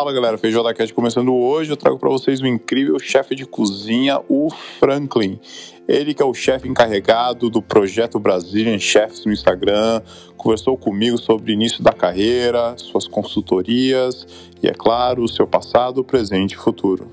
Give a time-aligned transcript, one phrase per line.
[0.00, 1.70] Fala galera, Feijoada Cast começando hoje.
[1.70, 5.38] Eu trago para vocês o incrível chefe de cozinha, o Franklin.
[5.86, 10.00] Ele que é o chefe encarregado do projeto Brazilian Chefs no Instagram,
[10.38, 14.26] conversou comigo sobre o início da carreira, suas consultorias
[14.62, 17.06] e, é claro, o seu passado, presente e futuro.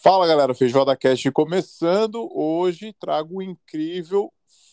[0.00, 2.30] Fala galera, Feijoada Cast começando.
[2.32, 4.32] Hoje trago o incrível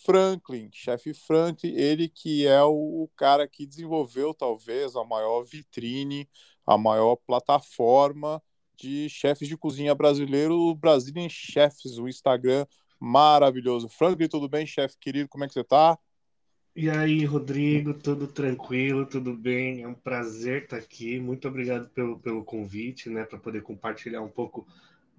[0.09, 6.27] Franklin, chefe Franklin, ele que é o cara que desenvolveu talvez a maior vitrine,
[6.65, 8.41] a maior plataforma
[8.75, 12.65] de chefes de cozinha brasileiro, Brazilian Chefs, o Instagram
[12.99, 13.87] maravilhoso.
[13.87, 15.29] Franklin, tudo bem, chefe querido?
[15.29, 15.95] Como é que você tá?
[16.75, 19.83] E aí, Rodrigo, tudo tranquilo, tudo bem?
[19.83, 21.19] É um prazer estar aqui.
[21.19, 24.65] Muito obrigado pelo, pelo convite, né, para poder compartilhar um pouco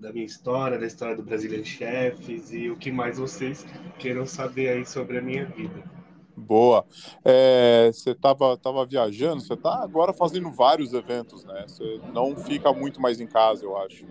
[0.01, 3.67] da minha história, da história do Brazilian Chefs e o que mais vocês
[3.99, 5.85] queiram saber aí sobre a minha vida.
[6.35, 6.87] Boa.
[7.23, 11.65] É, você estava tava viajando, você está agora fazendo vários eventos, né?
[11.69, 14.07] Você não fica muito mais em casa, eu acho.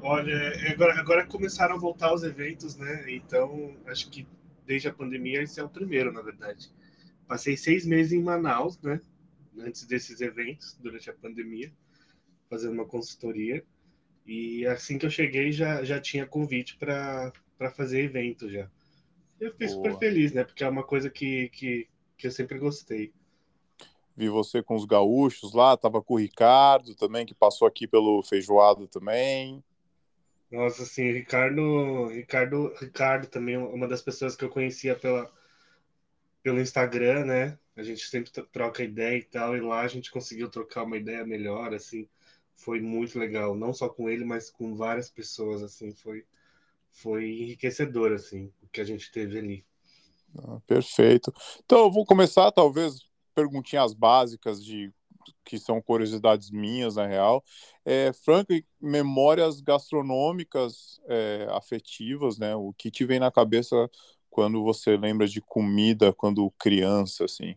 [0.00, 3.12] Olha, agora, agora começaram a voltar os eventos, né?
[3.12, 4.26] Então, acho que
[4.64, 6.70] desde a pandemia esse é o primeiro, na verdade.
[7.26, 9.00] Passei seis meses em Manaus, né?
[9.58, 11.72] Antes desses eventos, durante a pandemia,
[12.48, 13.64] fazendo uma consultoria.
[14.30, 17.32] E assim que eu cheguei, já, já tinha convite para
[17.74, 18.70] fazer evento já.
[19.40, 19.76] Eu fiquei Boa.
[19.76, 20.44] super feliz, né?
[20.44, 23.12] Porque é uma coisa que, que, que eu sempre gostei.
[24.16, 28.22] Vi você com os gaúchos lá, tava com o Ricardo também, que passou aqui pelo
[28.22, 29.64] feijoado também.
[30.48, 35.28] Nossa, assim, Ricardo, Ricardo, Ricardo também, uma das pessoas que eu conhecia pela,
[36.40, 37.58] pelo Instagram, né?
[37.74, 41.26] A gente sempre troca ideia e tal, e lá a gente conseguiu trocar uma ideia
[41.26, 42.08] melhor, assim
[42.60, 46.24] foi muito legal, não só com ele, mas com várias pessoas, assim, foi,
[46.92, 49.64] foi enriquecedor, assim, o que a gente teve ali.
[50.38, 51.32] Ah, perfeito.
[51.64, 53.00] Então, eu vou começar, talvez,
[53.34, 54.92] perguntinhas básicas de
[55.44, 57.42] que são curiosidades minhas, na real.
[57.84, 62.54] É, Frank, memórias gastronômicas é, afetivas, né?
[62.54, 63.90] O que te vem na cabeça
[64.28, 67.56] quando você lembra de comida quando criança, assim?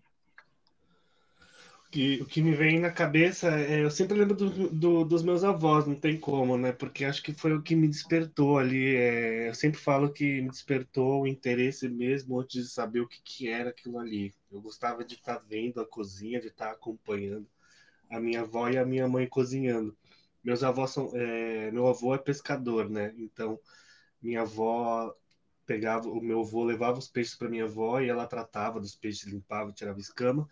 [2.21, 5.85] O que me vem na cabeça é, eu sempre lembro do, do, dos meus avós,
[5.85, 6.71] não tem como, né?
[6.71, 8.95] Porque acho que foi o que me despertou ali.
[8.95, 13.21] É, eu sempre falo que me despertou o interesse mesmo antes de saber o que,
[13.21, 14.33] que era aquilo ali.
[14.51, 17.47] Eu gostava de estar vendo a cozinha, de estar acompanhando
[18.09, 19.95] a minha avó e a minha mãe cozinhando.
[20.43, 23.13] Meus avós são, é, meu avô é pescador, né?
[23.17, 23.59] Então
[24.21, 25.15] minha avó
[25.65, 29.25] pegava, o meu avô levava os peixes para minha avó e ela tratava dos peixes,
[29.31, 30.47] limpava, tirava escama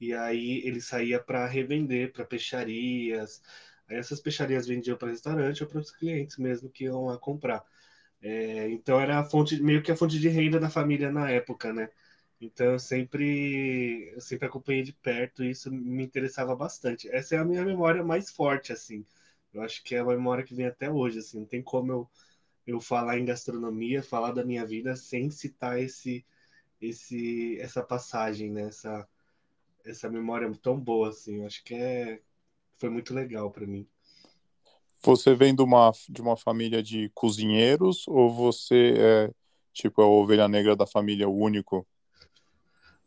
[0.00, 3.42] e aí ele saía para revender para peixarias.
[3.88, 7.64] Aí essas peixarias vendiam para restaurante ou para os clientes mesmo que iam lá comprar.
[8.22, 11.72] É, então era a fonte, meio que a fonte de renda da família na época,
[11.72, 11.90] né?
[12.40, 17.08] Então eu sempre, eu sempre acompanhei de perto e isso me interessava bastante.
[17.10, 19.04] Essa é a minha memória mais forte, assim.
[19.52, 21.40] Eu acho que é a memória que vem até hoje, assim.
[21.40, 22.10] Não tem como eu,
[22.66, 26.24] eu falar em gastronomia, falar da minha vida sem citar esse,
[26.80, 28.64] esse, essa passagem, né?
[28.68, 29.08] Essa,
[29.84, 31.44] essa memória tão boa assim.
[31.44, 32.20] Acho que é
[32.76, 33.86] foi muito legal para mim.
[35.02, 39.30] Você vem de uma, de uma família de cozinheiros ou você é
[39.72, 41.86] tipo a ovelha negra da família, o único?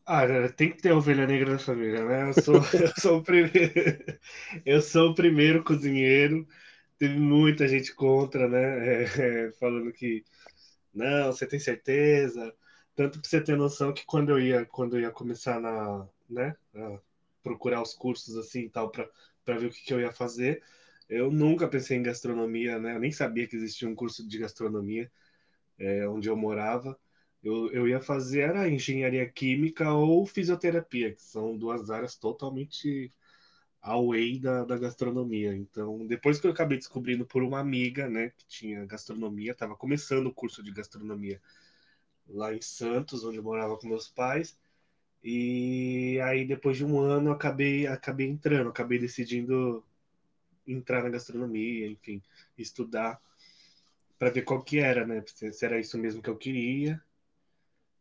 [0.05, 2.29] Ah, tem que ter ovelha negra da família, né?
[2.29, 4.19] Eu sou, eu sou o primeiro,
[4.65, 6.47] eu sou o primeiro cozinheiro.
[6.97, 9.03] Teve muita gente contra, né?
[9.03, 10.23] É, é, falando que
[10.93, 12.53] não, você tem certeza?
[12.95, 16.55] Tanto para você ter noção que quando eu ia, quando eu ia começar na, né,
[17.43, 20.63] procurar os cursos assim e tal para ver o que, que eu ia fazer.
[21.09, 22.95] Eu nunca pensei em gastronomia, né?
[22.95, 25.11] Eu nem sabia que existia um curso de gastronomia
[25.79, 26.99] é, onde eu morava.
[27.43, 33.13] Eu, eu ia fazer era engenharia química ou fisioterapia, que são duas áreas totalmente
[33.81, 35.55] away da, da gastronomia.
[35.55, 40.27] Então, depois que eu acabei descobrindo por uma amiga, né, que tinha gastronomia, estava começando
[40.27, 41.41] o curso de gastronomia
[42.27, 44.57] lá em Santos, onde eu morava com meus pais.
[45.29, 49.83] E aí, depois de um ano, acabei, acabei entrando, acabei decidindo
[50.65, 52.23] entrar na gastronomia, enfim,
[52.57, 53.19] estudar
[54.17, 55.21] para ver qual que era, né?
[55.27, 57.03] Se era isso mesmo que eu queria.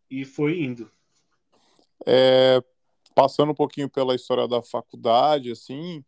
[0.08, 0.88] E foi indo.
[2.06, 2.62] É,
[3.12, 6.04] passando um pouquinho pela história da faculdade, assim,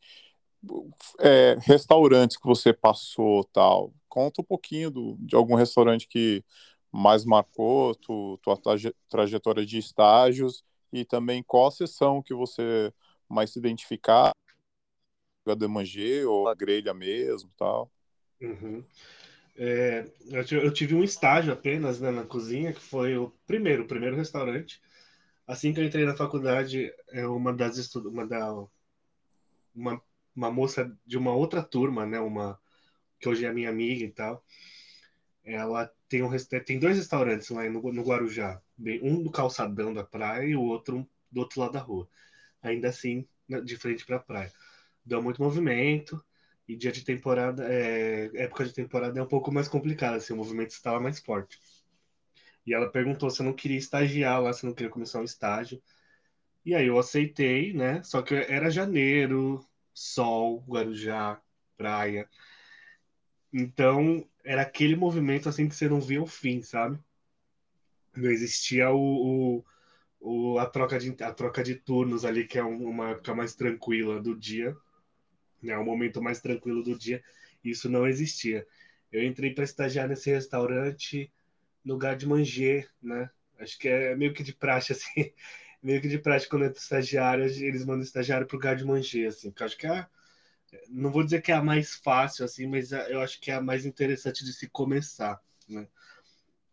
[1.19, 3.93] é, restaurantes que você passou, tal.
[4.09, 6.45] Conta um pouquinho do, de algum restaurante que
[6.93, 8.57] mais marcou tu, tua
[9.09, 10.63] trajetória de estágios
[10.93, 12.93] e também qual a sessão que você
[13.29, 14.33] mais se identificar,
[15.47, 17.91] a demanger ou a grelha mesmo, tal.
[18.41, 18.85] Uhum.
[19.57, 24.17] É, eu tive um estágio apenas né, na cozinha, que foi o primeiro, o primeiro
[24.17, 24.81] restaurante.
[25.47, 28.67] assim que eu entrei na faculdade, é uma das uma da
[29.75, 30.03] uma,
[30.35, 32.59] uma moça de uma outra turma, né, uma
[33.19, 34.45] que hoje é minha amiga e tal.
[35.45, 36.31] Ela tem um
[36.65, 38.63] tem dois restaurantes lá no, no Guarujá,
[39.03, 42.09] um do calçadão da praia e o outro do outro lado da rua.
[42.63, 43.27] Ainda assim,
[43.65, 44.53] de frente para a praia.
[45.05, 46.23] Deu muito movimento
[46.67, 50.37] e dia de temporada, é, época de temporada é um pouco mais complicada, assim, o
[50.37, 51.59] movimento estava mais forte.
[52.67, 55.25] E ela perguntou se eu não queria estagiar lá, se eu não queria começar um
[55.25, 55.83] estágio.
[56.65, 58.03] E aí eu aceitei, né?
[58.03, 59.65] Só que era janeiro,
[59.95, 61.41] sol, Guarujá,
[61.79, 62.29] praia.
[63.51, 66.99] Então, era aquele movimento assim que você não via o fim, sabe?
[68.19, 69.63] Não existia o,
[70.21, 73.55] o, o a, troca de, a troca de turnos ali, que é uma época mais
[73.55, 74.77] tranquila do dia,
[75.63, 75.77] né?
[75.77, 77.23] O momento mais tranquilo do dia.
[77.65, 78.67] Isso não existia.
[79.11, 81.31] Eu entrei para estagiar nesse restaurante
[81.85, 83.31] lugar de Manger, né?
[83.59, 85.33] Acho que é meio que de praxe, assim.
[85.83, 89.51] Meio que de praxe quando entra estagiário, eles mandam estagiário pro lugar de Manger, assim.
[89.51, 90.07] Porque acho que é
[90.89, 93.61] não vou dizer que é a mais fácil, assim, mas eu acho que é a
[93.61, 95.87] mais interessante de se começar, né?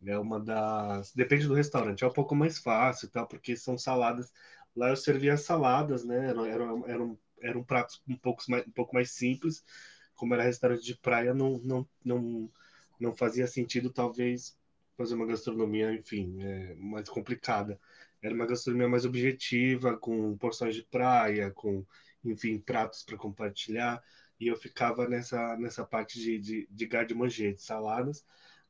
[0.05, 1.13] É uma das.
[1.13, 3.25] Depende do restaurante, é um pouco mais fácil, tá?
[3.25, 4.31] Porque são saladas.
[4.75, 6.29] Lá eu servia saladas, né?
[6.29, 9.63] Eram, eram, eram, eram pratos um pouco, mais, um pouco mais simples.
[10.15, 12.51] Como era restaurante de praia, não, não, não,
[12.99, 14.57] não fazia sentido, talvez,
[14.97, 17.79] fazer uma gastronomia, enfim, é, mais complicada.
[18.21, 21.85] Era uma gastronomia mais objetiva, com porções de praia, com
[22.23, 24.01] enfim, pratos para compartilhar.
[24.39, 28.25] E eu ficava nessa, nessa parte de, de, de manger, de saladas.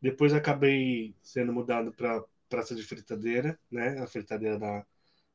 [0.06, 4.00] Depois acabei sendo mudado para praça de fritadeira, né?
[4.02, 4.86] A fritadeira da,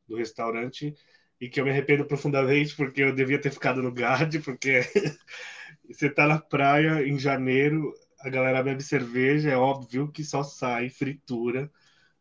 [0.08, 0.94] do restaurante.
[1.40, 4.80] E que eu me arrependo profundamente, porque eu devia ter ficado no GAD, porque
[5.88, 10.88] você tá na praia em janeiro, a galera bebe cerveja, é óbvio que só sai
[10.90, 11.70] fritura,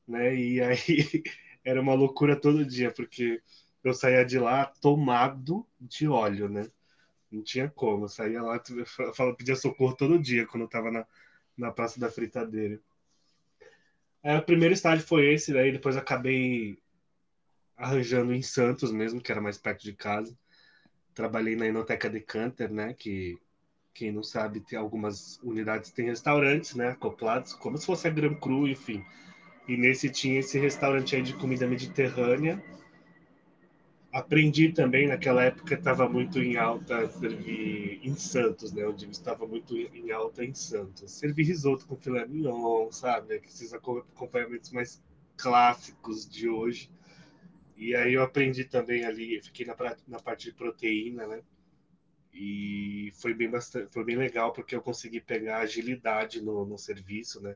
[0.07, 0.35] né?
[0.35, 0.77] E aí
[1.65, 3.41] era uma loucura todo dia, porque
[3.83, 6.67] eu saía de lá tomado de óleo, né?
[7.31, 8.05] Não tinha como.
[8.05, 8.61] Eu saía lá,
[9.19, 11.05] eu pedia socorro todo dia quando eu tava na,
[11.59, 12.79] na Praça da Fritadeira.
[14.23, 16.77] Aí, o primeiro estágio foi esse, daí depois acabei
[17.77, 20.37] arranjando em Santos mesmo, que era mais perto de casa.
[21.13, 22.93] Trabalhei na Inoteca Decanter, né?
[22.93, 23.37] Que
[23.93, 26.89] quem não sabe, tem algumas unidades tem restaurantes, né?
[26.89, 29.03] Acoplados, como se fosse a Gran Cru, enfim.
[29.67, 32.61] E nesse tinha esse restaurante aí de comida mediterrânea
[34.11, 38.85] aprendi também naquela época estava muito em alta servir em Santos, né?
[38.85, 41.11] Onde estava muito em alta em Santos.
[41.11, 43.35] Servir risoto com filé mignon, sabe?
[43.45, 45.01] Esses acompanhamentos mais
[45.37, 46.91] clássicos de hoje.
[47.77, 49.75] E aí eu aprendi também ali, fiquei na,
[50.07, 51.41] na parte de proteína, né?
[52.33, 57.41] E foi bem bastante, foi bem legal porque eu consegui pegar agilidade no, no serviço,
[57.41, 57.55] né?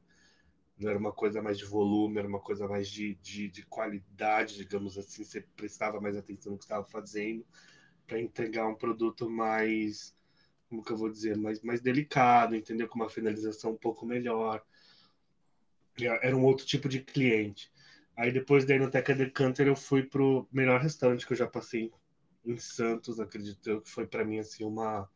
[0.84, 4.58] Não era uma coisa mais de volume, era uma coisa mais de, de, de qualidade,
[4.58, 5.24] digamos assim.
[5.24, 7.46] Você prestava mais atenção no que estava fazendo
[8.06, 10.16] para entregar um produto mais,
[10.70, 12.88] como que eu vou dizer, mais, mais delicado, entendeu?
[12.88, 14.64] Com uma finalização um pouco melhor.
[16.22, 17.72] Era um outro tipo de cliente.
[18.16, 21.92] Aí depois da Inoteca Decanter eu fui pro melhor restaurante que eu já passei
[22.46, 25.10] em Santos, acredito eu, que foi para mim assim uma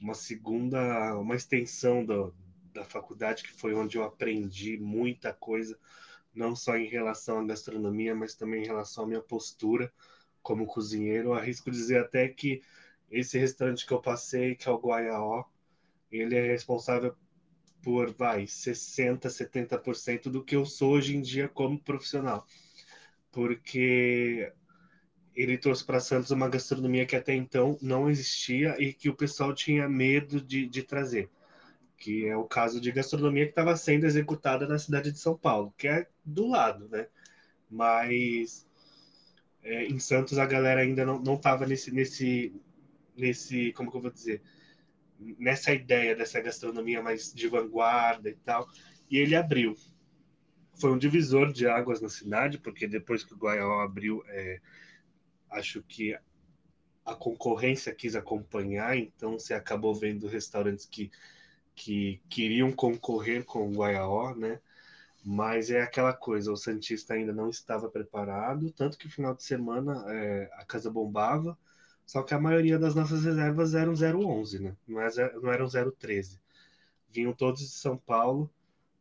[0.00, 2.34] uma segunda, uma extensão do,
[2.74, 5.78] da faculdade, que foi onde eu aprendi muita coisa,
[6.34, 9.90] não só em relação à gastronomia, mas também em relação à minha postura
[10.42, 11.28] como cozinheiro.
[11.28, 12.60] Eu arrisco dizer até que
[13.08, 15.44] esse restaurante que eu passei, que é o Guaiaó,
[16.10, 17.16] ele é responsável
[17.80, 22.46] por, vai, 60, 70% do que eu sou hoje em dia como profissional.
[23.30, 24.52] Porque
[25.34, 29.54] ele trouxe para Santos uma gastronomia que até então não existia e que o pessoal
[29.54, 31.30] tinha medo de, de trazer
[31.96, 35.72] que é o caso de gastronomia que estava sendo executada na cidade de São Paulo,
[35.76, 37.06] que é do lado, né?
[37.70, 38.66] Mas
[39.62, 42.54] é, em Santos a galera ainda não estava nesse, nesse,
[43.16, 44.42] nesse, como que eu vou dizer,
[45.18, 48.68] nessa ideia dessa gastronomia mais de vanguarda e tal,
[49.10, 49.74] e ele abriu.
[50.80, 54.60] Foi um divisor de águas na cidade, porque depois que o Guaial abriu, é,
[55.50, 56.16] acho que
[57.04, 61.10] a concorrência quis acompanhar, então você acabou vendo restaurantes que
[61.74, 64.60] que queriam concorrer com o Guaiaó, né?
[65.24, 70.04] Mas é aquela coisa, o Santista ainda não estava preparado, tanto que final de semana
[70.08, 71.58] é, a casa bombava,
[72.06, 74.76] só que a maioria das nossas reservas eram 011, né?
[74.86, 76.40] Não, é, não eram 013.
[77.10, 78.50] Vinham todos de São Paulo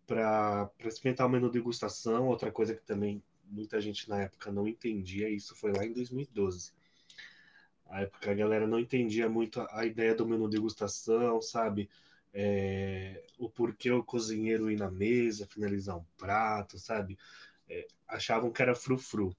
[0.08, 5.30] para experimentar o menu degustação, outra coisa que também muita gente na época não entendia,
[5.30, 6.72] isso foi lá em 2012.
[7.90, 11.90] A época a galera não entendia muito a ideia do menu degustação, sabe?
[12.34, 17.18] É, o porquê o cozinheiro ir na mesa, finalizar um prato, sabe?
[17.70, 19.36] É, achavam que era frufru.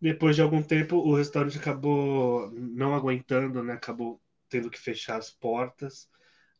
[0.00, 3.74] Depois de algum tempo, o restaurante acabou não aguentando, né?
[3.74, 6.08] Acabou tendo que fechar as portas.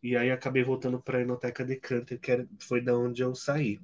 [0.03, 3.79] E aí acabei voltando para a Enoteca Decanter, que era, foi da onde eu saí.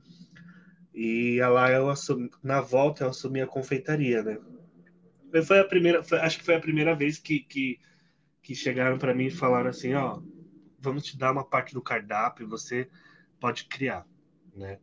[0.94, 4.38] E lá eu assumi, na volta eu assumi a confeitaria, né?
[5.44, 7.78] Foi a primeira, foi, acho que foi a primeira vez que, que,
[8.42, 10.20] que chegaram para mim e falaram assim, ó,
[10.86, 12.88] vamos te dar uma parte do cardápio, você
[13.40, 14.06] pode criar,
[14.54, 14.78] né?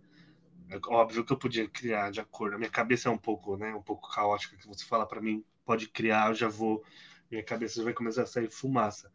[0.69, 2.55] É óbvio que eu podia criar de acordo.
[2.55, 4.57] A minha cabeça é um pouco, né, um pouco caótica.
[4.57, 6.83] Que você fala para mim, pode criar, eu já vou,
[7.31, 9.11] minha cabeça já vai começar a sair fumaça.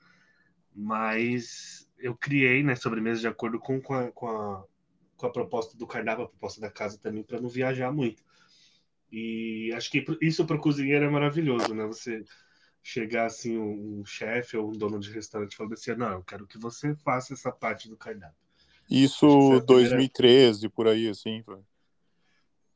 [0.74, 4.64] Mas eu criei, né, sobremesa de acordo com, com, a, com, a,
[5.16, 8.22] com a proposta do cardápio, a proposta da casa também, para não viajar muito.
[9.10, 11.86] E acho que isso para o cozinheiro é maravilhoso, né?
[11.86, 12.24] Você
[12.88, 16.46] chegar assim, um, um chefe ou um dono de restaurante falando assim, não, eu quero
[16.46, 18.34] que você faça essa parte do cardápio.
[18.90, 20.74] Isso 2013, primeira...
[20.74, 21.42] por aí, assim.
[21.42, 21.58] Foi.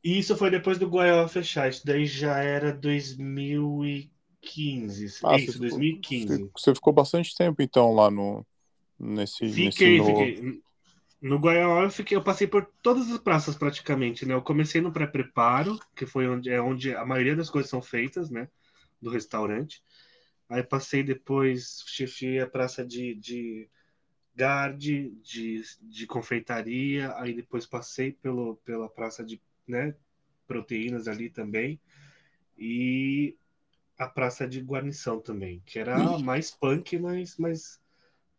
[0.04, 1.71] Isso foi depois do Goiás fechar.
[1.71, 5.21] Isso daí já era 2015.
[5.25, 6.50] Ah, Isso, 2015.
[6.54, 8.45] Você ficou bastante tempo, então, lá no.
[9.00, 9.49] Nesse.
[9.49, 10.61] Fiquei, nesse fiquei.
[11.23, 14.35] No Goiás eu, fiquei, eu passei por todas as praças praticamente, né?
[14.35, 18.28] Eu comecei no pré-preparo, que foi onde é onde a maioria das coisas são feitas,
[18.28, 18.47] né?
[19.02, 19.82] Do restaurante.
[20.49, 23.68] Aí passei depois, chefiei a praça de, de
[24.35, 29.94] Garde, de, de confeitaria, aí depois passei pelo, pela praça de né,
[30.47, 31.80] proteínas ali também,
[32.56, 33.37] e
[33.99, 37.80] a praça de guarnição também, que era mais punk, mas, mas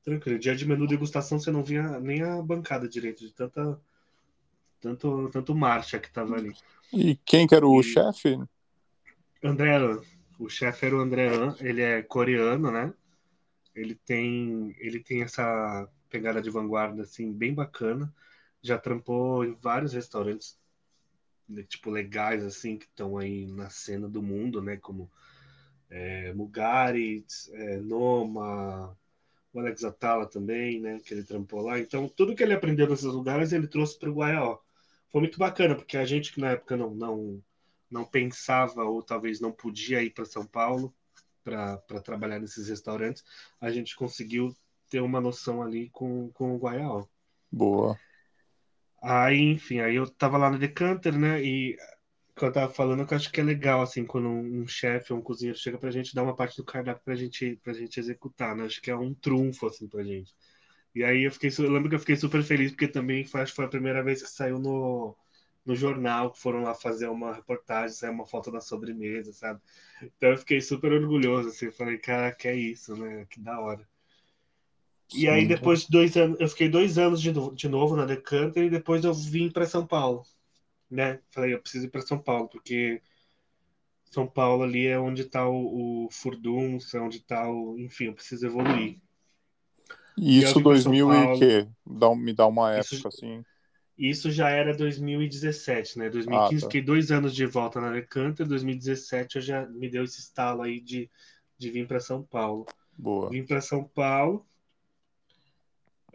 [0.03, 0.39] tranquilo.
[0.39, 3.79] Dia de menu degustação você não via nem a bancada direito, de tanta
[4.81, 6.53] tanto, tanto marcha que tava ali.
[6.91, 7.83] E quem que era o e...
[7.83, 8.37] chefe?
[9.41, 9.79] André
[10.39, 12.93] O chefe era o André ele é coreano, né?
[13.75, 18.13] Ele tem, ele tem essa pegada de vanguarda assim bem bacana.
[18.61, 20.57] Já trampou em vários restaurantes
[21.47, 24.77] né, tipo legais assim que estão aí na cena do mundo, né?
[24.77, 25.09] Como
[25.89, 28.97] é, Mugaritz, é, Noma,
[29.53, 30.99] o Alex Atala também, né?
[31.03, 31.79] Que ele trampou lá.
[31.79, 34.59] Então tudo que ele aprendeu nesses lugares ele trouxe para o Guaió.
[35.11, 37.43] Foi muito bacana porque a gente que na época não não
[37.93, 40.93] não pensava ou talvez não podia ir para São Paulo
[41.43, 43.23] para trabalhar nesses restaurantes,
[43.59, 44.55] a gente conseguiu
[44.89, 47.09] ter uma noção ali com, com o Guaial.
[47.51, 47.99] Boa.
[49.01, 51.43] Aí, enfim, aí eu tava lá no Decanter, né?
[51.43, 51.77] E
[52.35, 55.13] que eu tava falando que eu acho que é legal, assim, quando um, um chefe
[55.13, 57.99] ou um cozinheiro chega pra gente dar uma parte do cardápio pra gente, pra gente
[57.99, 58.65] executar, né?
[58.65, 60.33] Acho que é um trunfo, assim, pra gente.
[60.95, 63.51] E aí eu fiquei, eu lembro que eu fiquei super feliz, porque também foi, acho
[63.51, 65.15] que foi a primeira vez que saiu no,
[65.65, 69.61] no jornal, que foram lá fazer uma reportagem, saiu uma foto da sobremesa, sabe?
[70.01, 73.25] Então eu fiquei super orgulhoso, assim, falei, cara, que é isso, né?
[73.29, 73.87] Que da hora.
[75.09, 75.19] Sim.
[75.21, 78.65] E aí depois de dois anos, eu fiquei dois anos de, de novo na Decanter
[78.65, 80.25] e depois eu vim para São Paulo,
[80.89, 81.19] né?
[81.31, 83.01] Falei, eu preciso ir para São Paulo, porque
[84.05, 87.77] São Paulo ali é onde está o, o Furduns, é onde está o...
[87.79, 88.99] Enfim, eu preciso evoluir.
[90.17, 91.67] Isso 2000 Paulo, e quê?
[91.85, 93.43] Dá, me dá uma época, isso, assim...
[93.97, 96.09] Isso já era 2017, né?
[96.09, 96.65] 2015, ah, tá.
[96.67, 100.79] fiquei dois anos de volta na Decanter, 2017 eu já me deu esse estalo aí
[100.79, 101.09] de,
[101.57, 102.65] de vir para São Paulo.
[102.97, 103.29] Boa.
[103.29, 104.45] Vim para São Paulo,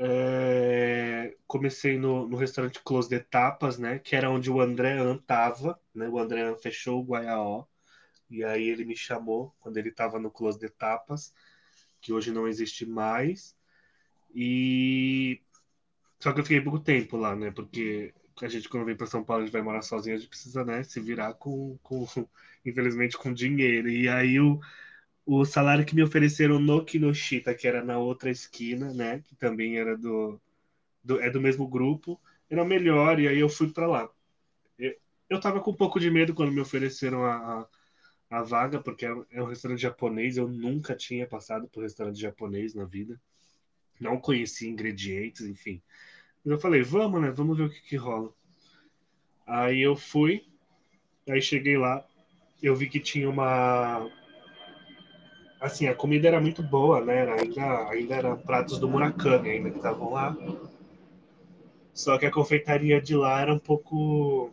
[0.00, 3.98] é, comecei no, no restaurante Close de Tapas, né?
[3.98, 6.08] Que era onde o André An tava, né?
[6.08, 7.64] O André An fechou o Guaiaó.
[8.30, 11.34] E aí ele me chamou quando ele estava no Close de Tapas,
[12.00, 13.56] que hoje não existe mais.
[14.32, 15.40] E
[16.20, 17.50] só que eu fiquei pouco tempo lá, né?
[17.50, 20.28] Porque a gente, quando vem para São Paulo, a gente vai morar sozinho, a gente
[20.28, 22.06] precisa, né, se virar com, com
[22.64, 23.88] infelizmente, com dinheiro.
[23.88, 24.60] E aí o,
[25.26, 29.20] o salário que me ofereceram no Kinoshita, que era na outra esquina, né?
[29.20, 30.40] Que também era do,
[31.04, 32.20] do é do mesmo grupo,
[32.50, 34.10] era melhor, e aí eu fui para lá.
[34.78, 34.94] Eu,
[35.30, 37.68] eu tava com um pouco de medo quando me ofereceram a,
[38.30, 42.20] a, a vaga, porque é, é um restaurante japonês, eu nunca tinha passado por restaurante
[42.20, 43.20] japonês na vida
[44.00, 45.82] não conhecia ingredientes, enfim.
[46.50, 47.30] Eu falei, vamos, né?
[47.30, 48.32] Vamos ver o que, que rola.
[49.46, 50.44] Aí eu fui,
[51.28, 52.04] aí cheguei lá,
[52.62, 54.10] eu vi que tinha uma.
[55.60, 57.30] Assim, a comida era muito boa, né?
[57.32, 60.36] Ainda, ainda eram pratos do Murakami, ainda que estavam lá.
[61.92, 64.52] Só que a confeitaria de lá era um pouco.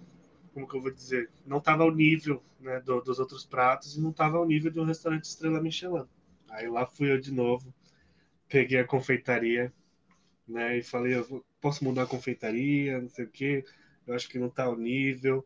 [0.54, 1.30] Como que eu vou dizer?
[1.46, 4.80] Não estava ao nível né, do, dos outros pratos e não estava ao nível de
[4.80, 6.06] um restaurante Estrela Michelin.
[6.50, 7.74] Aí lá fui eu de novo
[8.48, 9.74] peguei a confeitaria,
[10.48, 10.78] né?
[10.78, 13.66] E falei, eu posso mudar a confeitaria, não sei o quê.
[14.06, 15.44] Eu acho que não está ao nível.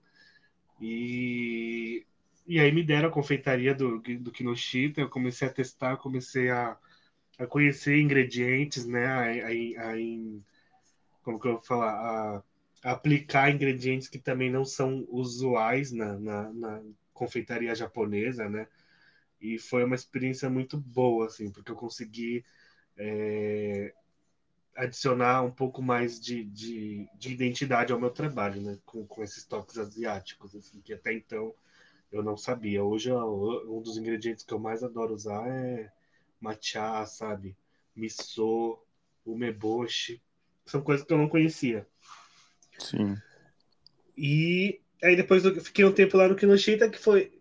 [0.81, 2.05] E,
[2.45, 6.77] e aí me deram a confeitaria do, do Kinoshita, eu comecei a testar, comecei a,
[7.38, 9.05] a conhecer ingredientes, né?
[9.07, 9.95] A, a, a,
[11.23, 12.43] como que eu vou falar?
[12.83, 16.81] A aplicar ingredientes que também não são usuais na, na, na
[17.13, 18.67] confeitaria japonesa, né?
[19.39, 22.43] E foi uma experiência muito boa, assim, porque eu consegui
[22.97, 23.93] é,
[24.79, 28.77] adicionar um pouco mais de, de, de, identidade ao meu trabalho, né?
[28.86, 31.53] Com, com esses toques asiáticos, assim, que até então
[32.09, 32.83] eu não sabia.
[32.83, 35.91] Hoje, um dos ingredientes que eu mais adoro usar é
[36.39, 37.57] matcha, sabe?
[37.93, 38.79] Miso,
[39.25, 40.21] umeboshi.
[40.65, 41.86] São coisas que eu não conhecia.
[42.77, 43.17] Sim.
[44.17, 47.38] E aí depois eu fiquei um tempo lá no Kinoshita, que foi,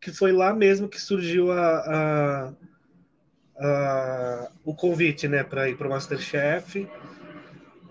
[0.00, 2.54] que foi lá mesmo que surgiu a, a
[3.60, 6.88] uh, o convite, né, para ir para o Masterchef.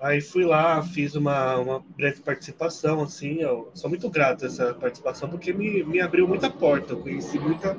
[0.01, 4.73] Aí fui lá, fiz uma, uma breve participação, assim, eu sou muito grato a essa
[4.73, 7.73] participação, porque me, me abriu muita porta, eu conheci muita,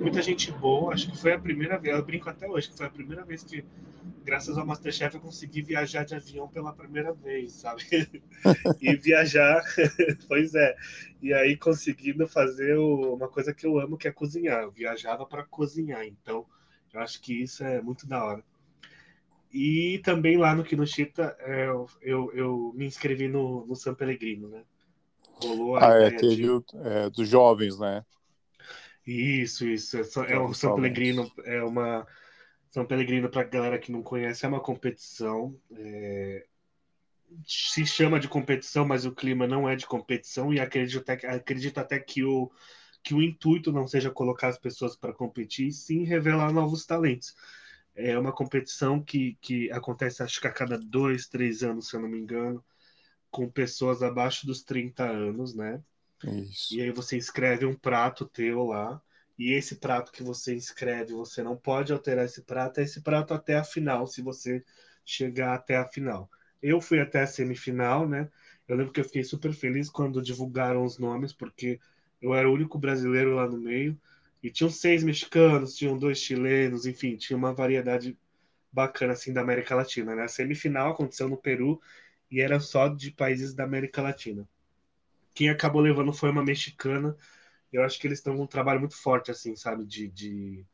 [0.00, 2.86] muita gente boa, acho que foi a primeira vez, eu brinco até hoje, que foi
[2.86, 3.64] a primeira vez que,
[4.24, 7.84] graças ao Masterchef, eu consegui viajar de avião pela primeira vez, sabe?
[8.82, 9.62] e viajar,
[10.26, 10.74] pois é,
[11.22, 15.44] e aí conseguindo fazer uma coisa que eu amo, que é cozinhar, eu viajava para
[15.44, 16.44] cozinhar, então
[16.92, 18.44] eu acho que isso é muito da hora.
[19.52, 21.66] E também lá no Kinoshita, é,
[22.00, 24.62] eu, eu me inscrevi no, no San Pellegrino, né?
[25.42, 26.48] Rolou a ah, é, teve de...
[26.84, 28.04] é, dos jovens, né?
[29.06, 29.98] Isso, isso.
[29.98, 32.06] É, é o São Pellegrino, é uma.
[32.70, 35.58] São Pellegrino, para galera que não conhece, é uma competição.
[35.76, 36.46] É...
[37.44, 41.78] Se chama de competição, mas o clima não é de competição, e acredito até, acredito
[41.78, 42.50] até que o,
[43.02, 47.34] que o intuito não seja colocar as pessoas para competir, sim revelar novos talentos.
[47.94, 52.00] É uma competição que, que acontece, acho que a cada dois, três anos, se eu
[52.00, 52.64] não me engano,
[53.30, 55.82] com pessoas abaixo dos 30 anos, né?
[56.24, 56.74] Isso.
[56.74, 59.00] E aí você inscreve um prato teu lá,
[59.38, 63.32] e esse prato que você inscreve, você não pode alterar esse prato, é esse prato
[63.32, 64.62] até a final, se você
[65.04, 66.30] chegar até a final.
[66.62, 68.28] Eu fui até a semifinal, né?
[68.68, 71.80] Eu lembro que eu fiquei super feliz quando divulgaram os nomes, porque
[72.20, 73.98] eu era o único brasileiro lá no meio.
[74.42, 78.16] E tinham seis mexicanos, tinham dois chilenos, enfim, tinha uma variedade
[78.72, 80.14] bacana assim da América Latina.
[80.14, 80.22] Né?
[80.22, 81.80] A semifinal aconteceu no Peru
[82.30, 84.48] e era só de países da América Latina.
[85.34, 87.16] Quem acabou levando foi uma mexicana.
[87.72, 90.64] Eu acho que eles estão com um trabalho muito forte, assim, sabe, de, de,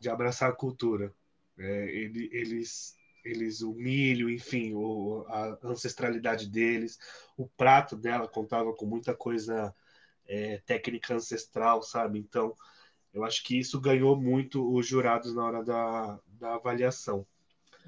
[0.00, 1.12] de abraçar a cultura.
[1.58, 6.98] É, ele, eles, eles, o milho, enfim, o, a ancestralidade deles,
[7.36, 9.74] o prato dela contava com muita coisa
[10.28, 12.18] é, técnica ancestral, sabe?
[12.18, 12.54] Então,
[13.12, 17.26] eu acho que isso ganhou muito os jurados na hora da, da avaliação.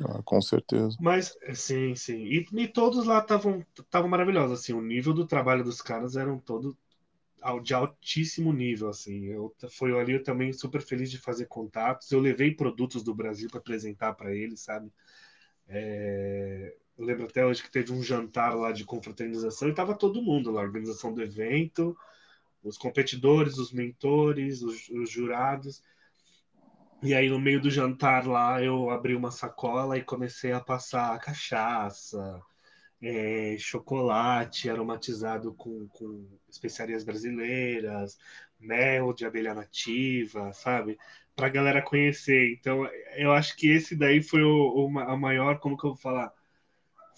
[0.01, 0.97] Ah, com certeza.
[0.99, 2.25] Mas, sim, sim.
[2.25, 6.77] E, e todos lá estavam maravilhosos, assim, o nível do trabalho dos caras eram todo
[7.63, 9.27] de altíssimo nível, assim.
[9.27, 12.11] Eu foi ali eu também super feliz de fazer contatos.
[12.11, 14.91] Eu levei produtos do Brasil para apresentar para eles, sabe?
[15.69, 16.75] É...
[16.99, 20.51] Eu lembro até hoje que teve um jantar lá de confraternização e tava todo mundo
[20.51, 21.97] lá, organização do evento,
[22.63, 25.83] os competidores, os mentores, os, os, jurados.
[27.03, 31.19] E aí, no meio do jantar lá, eu abri uma sacola e comecei a passar
[31.19, 32.41] cachaça,
[33.03, 38.19] é, chocolate aromatizado com, com especiarias brasileiras,
[38.59, 40.99] mel de abelha nativa, sabe?
[41.35, 42.53] Para a galera conhecer.
[42.53, 45.99] Então, eu acho que esse daí foi o, o, a maior, como que eu vou
[45.99, 46.33] falar?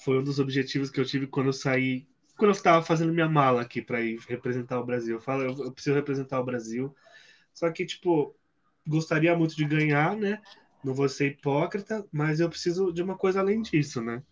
[0.05, 2.07] Foi um dos objetivos que eu tive quando eu saí
[2.43, 5.15] quando eu estava fazendo minha mala aqui para ir representar o Brasil.
[5.15, 6.93] Eu falo, eu, eu preciso representar o Brasil.
[7.55, 8.35] Só que, tipo,
[8.85, 10.43] gostaria muito de ganhar, né?
[10.83, 14.25] Não vou ser hipócrita, mas eu preciso de uma coisa além disso, né?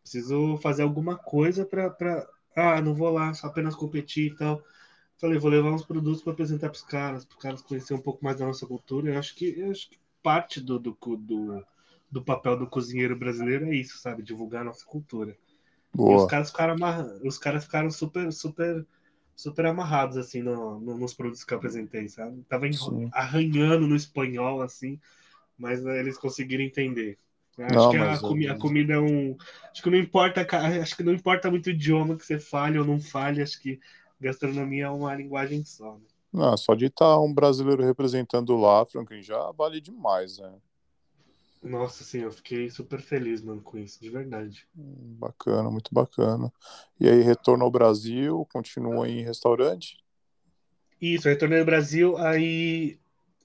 [0.00, 1.90] Preciso fazer alguma coisa para.
[1.90, 2.24] Pra...
[2.54, 4.62] Ah, não vou lá só apenas competir e tal.
[5.20, 8.04] Falei, vou levar uns produtos para apresentar para os caras, para os caras conhecerem um
[8.04, 9.12] pouco mais da nossa cultura.
[9.12, 11.64] Eu acho que, eu acho que parte do, do, do,
[12.08, 14.22] do papel do cozinheiro brasileiro é isso, sabe?
[14.22, 15.36] Divulgar a nossa cultura.
[15.96, 16.76] Os caras ficaram
[17.24, 18.84] os caras ficaram super, super,
[19.36, 22.42] super amarrados, assim, no, no, nos produtos que eu apresentei, sabe?
[22.48, 22.66] Tava
[23.12, 25.00] arranhando no espanhol, assim,
[25.56, 27.16] mas né, eles conseguiram entender.
[27.58, 29.36] Acho não, que a, comi a, comida é um.
[29.70, 30.46] Acho que não importa,
[30.82, 33.78] acho que não importa muito o idioma que você fale ou não fale, acho que
[34.20, 35.94] gastronomia é uma linguagem só.
[35.94, 36.00] Né?
[36.32, 40.52] Não, só de estar um brasileiro representando lá, Franklin, já vale demais, né?
[41.64, 44.68] Nossa, sim, eu fiquei super feliz, mano, com isso, de verdade.
[44.74, 46.52] Bacana, muito bacana.
[47.00, 49.96] E aí, retorno ao Brasil, continua em restaurante?
[51.00, 52.98] Isso, retornei ao Brasil, aí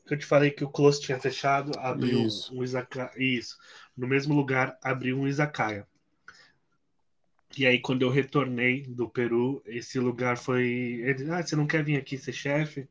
[0.10, 2.54] eu te falei que o Close tinha fechado, abriu isso.
[2.54, 3.10] um izakaya.
[3.16, 3.58] Isso,
[3.96, 5.88] no mesmo lugar, abriu um izakaya.
[7.58, 10.68] E aí, quando eu retornei do Peru, esse lugar foi.
[10.68, 12.88] Ele, ah, você não quer vir aqui ser chefe?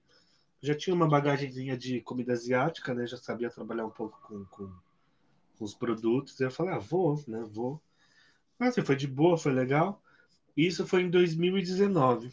[0.63, 3.07] Já tinha uma bagagemzinha de comida asiática, né?
[3.07, 4.88] Já sabia trabalhar um pouco com, com
[5.65, 6.39] os produtos.
[6.41, 7.45] Eu falei, ah, vou, né?
[7.51, 7.83] Vou.
[8.59, 10.03] Mas assim, foi de boa, foi legal.
[10.57, 12.33] Isso foi em 2019.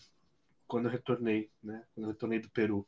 [0.67, 1.83] quando eu retornei, né?
[1.93, 2.87] Quando eu retornei do Peru.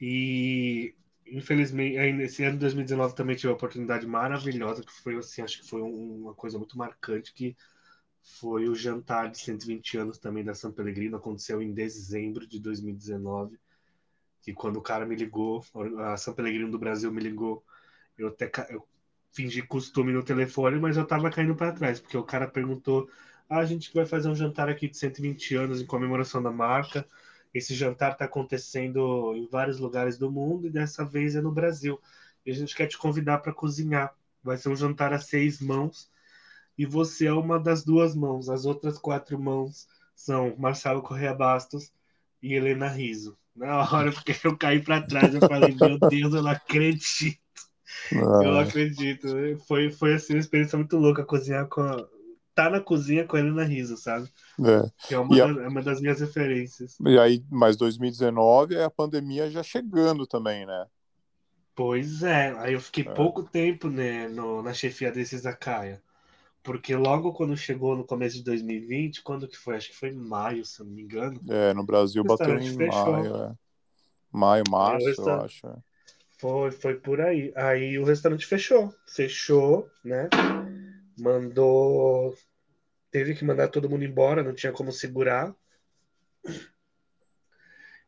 [0.00, 0.94] E
[1.26, 5.62] infelizmente, aí nesse ano de 2019 também tive uma oportunidade maravilhosa, que foi assim, acho
[5.62, 7.56] que foi uma coisa muito marcante, que
[8.20, 13.58] foi o jantar de 120 anos também da São Pellegrino, aconteceu em dezembro de 2019,
[14.42, 15.64] que quando o cara me ligou,
[15.98, 17.64] a São Pellegrino do Brasil me ligou,
[18.22, 18.86] eu até eu
[19.32, 23.08] fingi costume no telefone, mas eu tava caindo para trás, porque o cara perguntou:
[23.48, 27.06] ah, a gente vai fazer um jantar aqui de 120 anos em comemoração da marca.
[27.52, 32.00] Esse jantar está acontecendo em vários lugares do mundo e dessa vez é no Brasil.
[32.46, 34.14] E a gente quer te convidar para cozinhar.
[34.42, 36.08] Vai ser um jantar a seis mãos
[36.78, 38.48] e você é uma das duas mãos.
[38.48, 41.92] As outras quatro mãos são Marcelo Correa Bastos
[42.42, 43.36] e Helena Riso.
[43.54, 47.38] Na hora que eu caí para trás, eu falei: Meu Deus, eu não acredito.
[48.12, 48.44] Ah.
[48.44, 49.28] Eu não acredito.
[49.66, 51.80] Foi, foi assim, uma experiência muito louca cozinhar com.
[51.80, 52.06] A...
[52.54, 54.28] Tá na cozinha com a Helena Riso, sabe?
[54.60, 55.06] É.
[55.06, 56.96] Que é uma, da, é uma das minhas referências.
[57.06, 60.86] E aí, mas 2019 é a pandemia já chegando também, né?
[61.74, 63.14] Pois é, aí eu fiquei é.
[63.14, 66.02] pouco tempo né, no, na chefia desse Zakaya.
[66.62, 69.76] Porque logo quando chegou no começo de 2020, quando que foi?
[69.76, 71.40] Acho que foi em maio, se eu não me engano.
[71.48, 73.12] É, no Brasil bateu em fechou.
[73.12, 73.54] maio, é.
[74.30, 75.66] Maio, março, eu acho.
[75.66, 75.76] É.
[76.40, 77.52] Foi, foi por aí.
[77.54, 78.94] Aí o restaurante fechou.
[79.06, 80.28] Fechou, né?
[81.18, 82.34] Mandou.
[83.10, 85.54] Teve que mandar todo mundo embora, não tinha como segurar.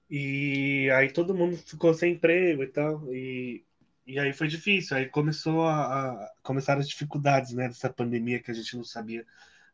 [0.09, 3.13] E aí todo mundo ficou sem emprego e tal.
[3.13, 3.65] E,
[4.07, 4.97] e aí foi difícil.
[4.97, 7.69] Aí começou a, a começaram as dificuldades, né?
[7.69, 9.27] Dessa pandemia que a gente não sabia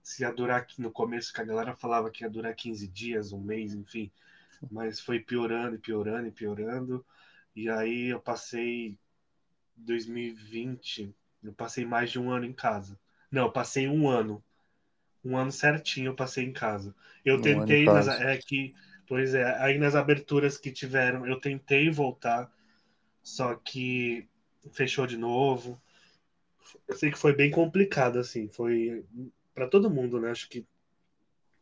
[0.02, 3.40] se ia durar no começo, que a galera falava que ia durar 15 dias, um
[3.40, 4.10] mês, enfim.
[4.70, 7.04] Mas foi piorando e piorando e piorando.
[7.58, 8.96] E aí eu passei
[9.74, 12.96] 2020, eu passei mais de um ano em casa.
[13.32, 14.40] Não, eu passei um ano.
[15.24, 16.94] Um ano certinho eu passei em casa.
[17.24, 18.76] Eu um tentei, nas, é que,
[19.08, 22.48] pois é, aí nas aberturas que tiveram, eu tentei voltar,
[23.24, 24.28] só que
[24.70, 25.82] fechou de novo.
[26.86, 29.04] Eu sei que foi bem complicado, assim, foi
[29.52, 30.30] para todo mundo, né?
[30.30, 30.64] Acho que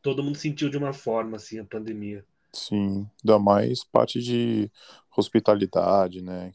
[0.02, 2.22] todo mundo sentiu de uma forma, assim, a pandemia.
[2.56, 4.70] Sim, ainda mais parte de
[5.16, 6.52] hospitalidade, né?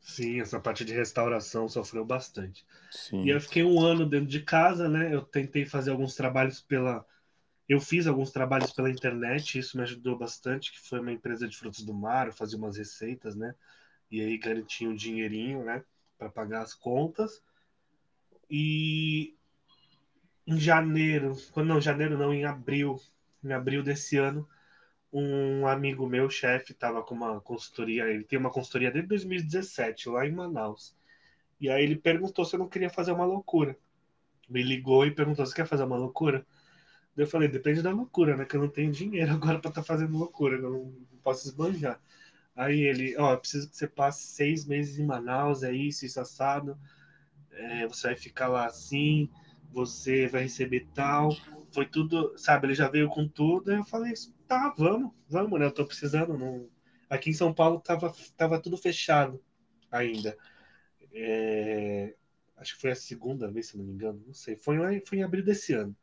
[0.00, 2.64] Sim, essa parte de restauração sofreu bastante.
[2.90, 3.24] Sim.
[3.24, 5.12] E eu fiquei um ano dentro de casa, né?
[5.14, 7.04] Eu tentei fazer alguns trabalhos pela.
[7.68, 11.56] Eu fiz alguns trabalhos pela internet, isso me ajudou bastante, que foi uma empresa de
[11.56, 13.54] frutos do mar, eu fazia umas receitas, né?
[14.10, 15.84] E aí garantia um dinheirinho, né?
[16.18, 17.42] Para pagar as contas.
[18.48, 19.36] E
[20.46, 23.00] em janeiro, quando não, janeiro não, em abril,
[23.44, 24.48] em abril desse ano,
[25.12, 30.26] um amigo meu, chefe, estava com uma consultoria, ele tem uma consultoria desde 2017, lá
[30.26, 30.96] em Manaus.
[31.60, 33.76] E aí ele perguntou se eu não queria fazer uma loucura.
[34.48, 36.46] Me ligou e perguntou se quer fazer uma loucura.
[37.16, 38.44] Eu falei, depende da loucura, né?
[38.44, 42.00] Que eu não tenho dinheiro agora para estar tá fazendo loucura, eu não, posso esbanjar.
[42.56, 46.20] Aí ele, ó, oh, preciso que você passe seis meses em Manaus, é isso, isso
[46.20, 46.78] assado.
[47.52, 49.28] É, você vai ficar lá assim,
[49.70, 51.30] você vai receber tal.
[51.72, 52.66] Foi tudo, sabe?
[52.66, 53.70] Ele já veio com tudo.
[53.70, 54.12] Aí eu falei,
[54.46, 55.66] tá, vamos, vamos, né?
[55.66, 56.36] Eu tô precisando.
[56.36, 56.68] Não...
[57.08, 59.42] Aqui em São Paulo tava, tava tudo fechado
[59.90, 60.36] ainda.
[61.12, 62.14] É...
[62.56, 64.22] Acho que foi a segunda vez, se não me engano.
[64.26, 64.56] Não sei.
[64.56, 65.96] Foi, foi em abril desse ano.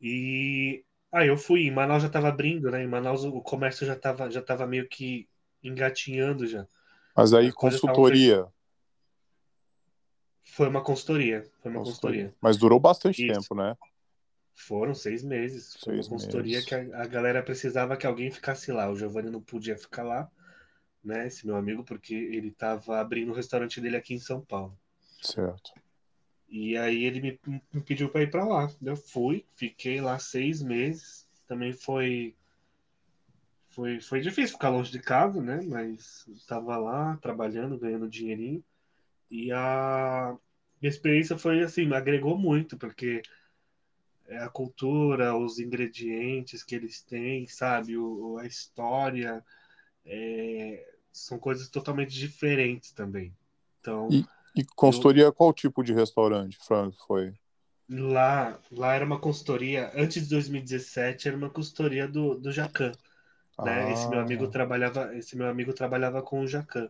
[0.00, 1.62] E aí eu fui.
[1.62, 2.82] Em Manaus já tava abrindo, né?
[2.82, 5.28] Em Manaus o comércio já tava, já tava meio que
[5.62, 6.66] engatinhando já.
[7.14, 8.46] Mas aí consultoria.
[10.42, 11.42] Foi uma consultoria.
[11.62, 12.24] Foi uma consultoria.
[12.24, 12.34] consultoria.
[12.40, 13.40] Mas durou bastante Isso.
[13.40, 13.76] tempo, né?
[14.54, 15.76] Foram seis meses.
[15.82, 16.68] Foi seis uma consultoria meses.
[16.68, 18.90] que a, a, galera precisava que alguém ficasse lá.
[18.90, 20.30] O Giovanni não podia ficar lá,
[21.02, 21.26] né?
[21.26, 24.76] Esse meu amigo, porque ele estava abrindo o restaurante dele aqui em São Paulo.
[25.22, 25.72] Certo.
[26.48, 27.40] E aí ele me,
[27.72, 28.70] me pediu para ir para lá.
[28.82, 31.28] Eu fui, fiquei lá seis meses.
[31.46, 32.34] Também foi
[33.70, 35.60] foi, foi difícil ficar longe de casa, né?
[35.64, 38.62] Mas estava lá trabalhando, ganhando dinheirinho.
[39.30, 40.36] E a
[40.82, 43.22] experiência foi assim, me agregou muito, porque
[44.38, 47.96] a cultura, os ingredientes que eles têm, sabe?
[47.96, 49.44] O, a história.
[50.04, 53.34] É, são coisas totalmente diferentes também.
[53.80, 57.34] Então, e, e consultoria, eu, qual tipo de restaurante, Frank, foi?
[57.88, 62.92] Lá, lá era uma consultoria, antes de 2017, era uma consultoria do, do Jacan.
[63.58, 63.86] Né?
[63.86, 63.92] Ah.
[63.92, 66.88] Esse meu amigo trabalhava, esse meu amigo trabalhava com o Jacan.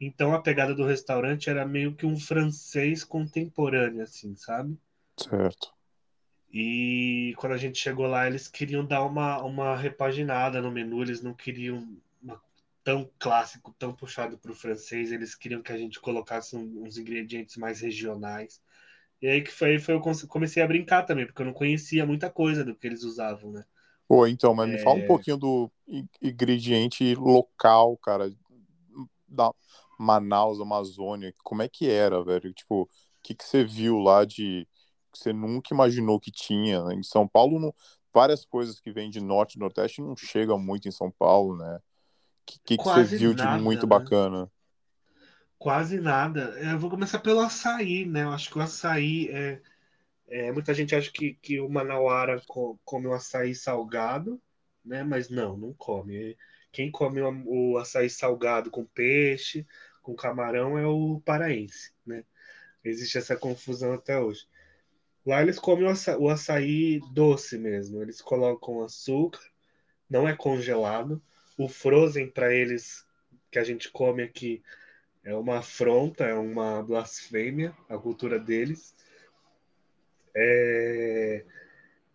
[0.00, 4.78] Então a pegada do restaurante era meio que um francês contemporâneo, assim, sabe?
[5.16, 5.72] Certo.
[6.52, 11.22] E quando a gente chegou lá, eles queriam dar uma, uma repaginada no menu, eles
[11.22, 11.86] não queriam
[12.22, 12.40] uma,
[12.82, 16.96] tão clássico, tão puxado para o francês, eles queriam que a gente colocasse um, uns
[16.96, 18.62] ingredientes mais regionais.
[19.20, 22.30] E aí que foi, foi eu comecei a brincar também, porque eu não conhecia muita
[22.30, 23.64] coisa do que eles usavam, né?
[24.06, 24.72] Pô, então, mas é...
[24.72, 25.70] me fala um pouquinho do
[26.22, 28.32] ingrediente local, cara,
[29.28, 29.52] da
[29.98, 31.34] Manaus, Amazônia.
[31.44, 32.54] Como é que era, velho?
[32.54, 32.88] Tipo, o
[33.22, 34.66] que, que você viu lá de
[35.18, 36.78] que você nunca imaginou que tinha?
[36.92, 37.74] Em São Paulo, não...
[38.14, 41.76] várias coisas que vêm de norte e nordeste não chegam muito em São Paulo, né?
[41.76, 41.80] O
[42.46, 43.88] que, que, que você viu nada, de muito né?
[43.88, 44.50] bacana?
[45.58, 46.56] Quase nada.
[46.60, 48.22] Eu vou começar pelo açaí, né?
[48.22, 49.60] Eu acho que o açaí é.
[50.28, 52.40] é muita gente acha que, que o Manauara
[52.84, 54.40] come o açaí salgado,
[54.84, 55.02] né?
[55.02, 56.36] Mas não, não come.
[56.72, 59.66] Quem come o açaí salgado com peixe,
[60.00, 62.24] com camarão, é o paraense, né?
[62.84, 64.46] Existe essa confusão até hoje.
[65.26, 68.00] Lá eles comem o açaí, o açaí doce mesmo.
[68.02, 69.40] Eles colocam açúcar,
[70.08, 71.20] não é congelado.
[71.56, 73.06] O frozen para eles
[73.50, 74.62] que a gente come aqui
[75.24, 78.94] é uma afronta, é uma blasfêmia a cultura deles.
[80.34, 81.44] É,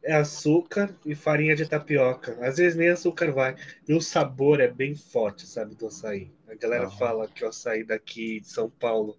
[0.04, 2.38] é açúcar e farinha de tapioca.
[2.46, 3.56] Às vezes nem açúcar vai.
[3.88, 6.32] E o sabor é bem forte, sabe, do açaí.
[6.48, 6.98] A galera uhum.
[6.98, 9.18] fala que o açaí daqui de São Paulo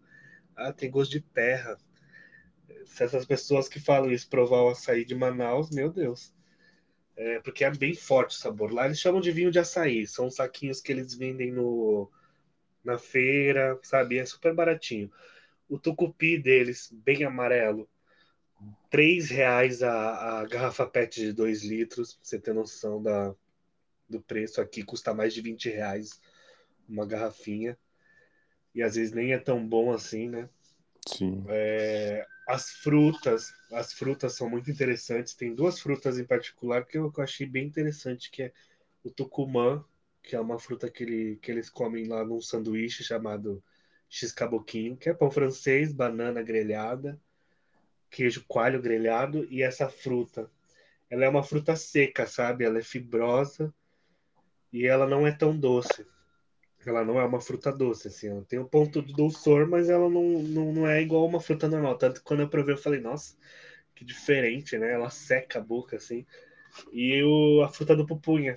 [0.56, 1.78] ah, tem gosto de terra.
[2.86, 6.32] Se essas pessoas que falam isso provar o açaí de Manaus, meu Deus.
[7.16, 8.72] É, porque é bem forte o sabor.
[8.72, 10.06] Lá eles chamam de vinho de açaí.
[10.06, 12.10] São saquinhos que eles vendem no,
[12.82, 14.18] na feira, sabe?
[14.18, 15.10] É super baratinho.
[15.68, 17.88] O tucupi deles, bem amarelo,
[18.90, 23.34] três reais a, a garrafa PET de 2 litros, pra você ter noção da,
[24.08, 24.60] do preço.
[24.60, 26.20] Aqui custa mais de 20 reais
[26.88, 27.78] uma garrafinha.
[28.74, 30.48] E às vezes nem é tão bom assim, né?
[31.06, 31.44] Sim.
[31.48, 35.34] É, as frutas, as frutas são muito interessantes.
[35.34, 38.52] Tem duas frutas em particular que eu, achei bem interessante, que é
[39.02, 39.84] o tucumã
[40.24, 43.62] que é uma fruta que, ele, que eles comem lá num sanduíche chamado
[44.08, 47.20] X-caboquinho, que é pão francês, banana grelhada,
[48.10, 50.50] queijo coalho grelhado e essa fruta.
[51.10, 52.64] Ela é uma fruta seca, sabe?
[52.64, 53.72] Ela é fibrosa
[54.72, 56.06] e ela não é tão doce.
[56.86, 58.28] Ela não é uma fruta doce, assim.
[58.28, 61.68] Ela tem um ponto de dulçor, mas ela não, não, não é igual uma fruta
[61.68, 61.96] normal.
[61.96, 63.36] Tanto que quando eu provei, eu falei, nossa,
[63.94, 64.92] que diferente, né?
[64.92, 66.26] Ela seca a boca, assim.
[66.92, 68.54] E o, a fruta do pupunha,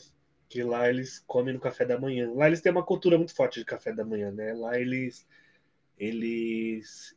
[0.50, 2.32] que lá eles comem no café da manhã.
[2.34, 4.54] Lá eles têm uma cultura muito forte de café da manhã, né?
[4.54, 5.28] Lá eles
[5.98, 7.16] eles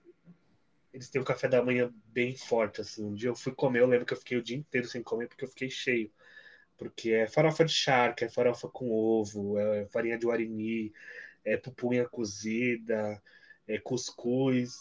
[0.93, 3.05] eles têm um café da manhã bem forte assim.
[3.05, 5.29] Um dia eu fui comer, eu lembro que eu fiquei o dia inteiro sem comer
[5.29, 6.11] porque eu fiquei cheio.
[6.81, 10.91] Porque é farofa de charque, é farofa com ovo, é farinha de guarini,
[11.45, 13.23] é pupunha cozida,
[13.69, 14.79] é cuscuz,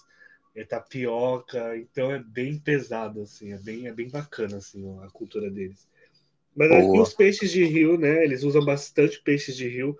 [0.56, 5.52] é tapioca, então é bem pesado assim, é bem é bem bacana assim a cultura
[5.52, 5.86] deles.
[6.56, 8.24] Mas aqui os peixes de rio, né?
[8.24, 10.00] Eles usam bastante peixes de rio.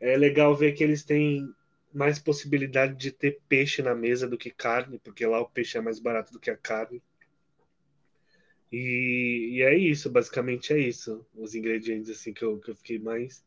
[0.00, 1.46] É legal ver que eles têm
[1.92, 5.82] mais possibilidade de ter peixe na mesa do que carne, porque lá o peixe é
[5.82, 7.02] mais barato do que a carne.
[8.74, 11.24] E, e é isso, basicamente é isso.
[11.32, 13.44] Os ingredientes assim que eu, que eu fiquei mais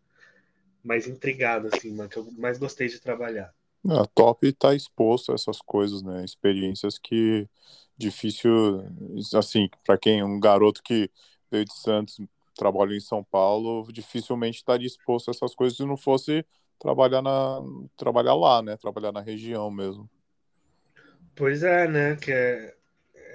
[0.81, 3.53] mais intrigado assim, que eu mais gostei de trabalhar.
[3.89, 6.23] A ah, top tá exposto a essas coisas, né?
[6.23, 7.45] Experiências que
[7.97, 8.85] difícil
[9.35, 11.11] assim, para quem um garoto que
[11.51, 12.21] veio de Santos,
[12.55, 16.45] trabalhou em São Paulo, dificilmente estaria exposto a essas coisas se não fosse
[16.79, 17.59] trabalhar na
[17.97, 18.77] trabalhar lá, né?
[18.77, 20.09] Trabalhar na região mesmo.
[21.35, 22.15] Pois é, né?
[22.15, 22.76] Que é,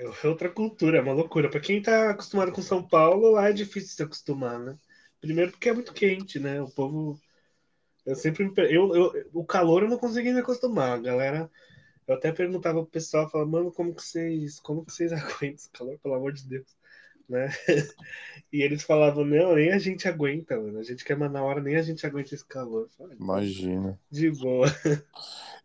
[0.03, 1.49] é outra cultura, é uma loucura.
[1.51, 4.77] Para quem está acostumado com São Paulo, lá é difícil se acostumar, né?
[5.21, 6.61] Primeiro porque é muito quente, né?
[6.61, 7.21] O povo
[8.05, 11.51] eu sempre eu, eu o calor eu não consegui me acostumar, galera.
[12.07, 15.71] Eu até perguntava pro pessoal, falava, mano, como que vocês, como que vocês aguentam esse
[15.71, 16.77] calor, pelo amor de Deus
[17.29, 17.49] né?
[18.53, 20.79] E eles falavam, não, nem a gente aguenta, mano.
[20.79, 22.87] A gente quer mandar hora, nem a gente aguenta esse calor.
[22.99, 23.99] Falei, Imagina.
[24.11, 24.67] De boa.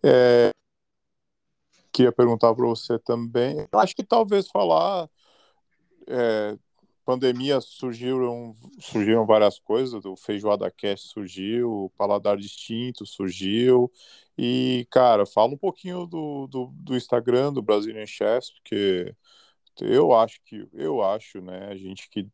[0.01, 0.51] É,
[1.97, 3.67] queria perguntar para você também.
[3.71, 5.09] Eu acho que talvez falar.
[6.07, 6.55] É,
[7.03, 10.05] pandemia surgiram, surgiram várias coisas.
[10.05, 13.91] O Feijoada Cast surgiu, o Paladar Distinto surgiu.
[14.37, 19.15] E, cara, fala um pouquinho do, do, do Instagram do Brazilian Chefs, porque
[19.81, 22.27] eu acho que, eu acho, né, a gente que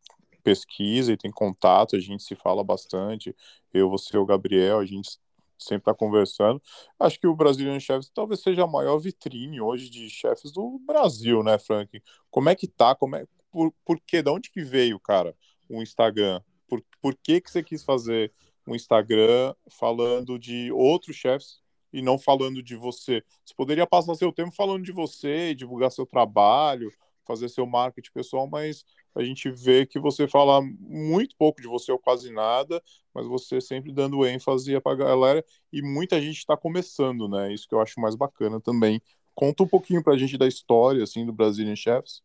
[0.43, 3.33] pesquisa e tem contato, a gente se fala bastante,
[3.73, 5.17] eu, você, o Gabriel, a gente
[5.63, 6.61] sempre está conversando.
[6.99, 11.43] Acho que o Brazilian Chefs talvez seja a maior vitrine hoje de chefes do Brasil,
[11.43, 12.01] né, Frank?
[12.29, 12.95] Como é que tá?
[12.95, 14.21] Como é, por, por quê?
[14.21, 15.35] De onde que veio, cara,
[15.69, 16.41] o Instagram?
[16.67, 18.31] Por, por que que você quis fazer
[18.67, 23.23] um Instagram falando de outros chefs e não falando de você?
[23.45, 26.91] Você poderia passar seu tempo falando de você, divulgar seu trabalho,
[27.25, 31.91] fazer seu marketing pessoal, mas a gente vê que você fala muito pouco de você
[31.91, 32.81] ou quase nada,
[33.13, 37.53] mas você sempre dando ênfase para a galera e muita gente está começando, né?
[37.53, 39.01] Isso que eu acho mais bacana também.
[39.35, 42.21] Conta um pouquinho para a gente da história assim do Brazilian Chefs.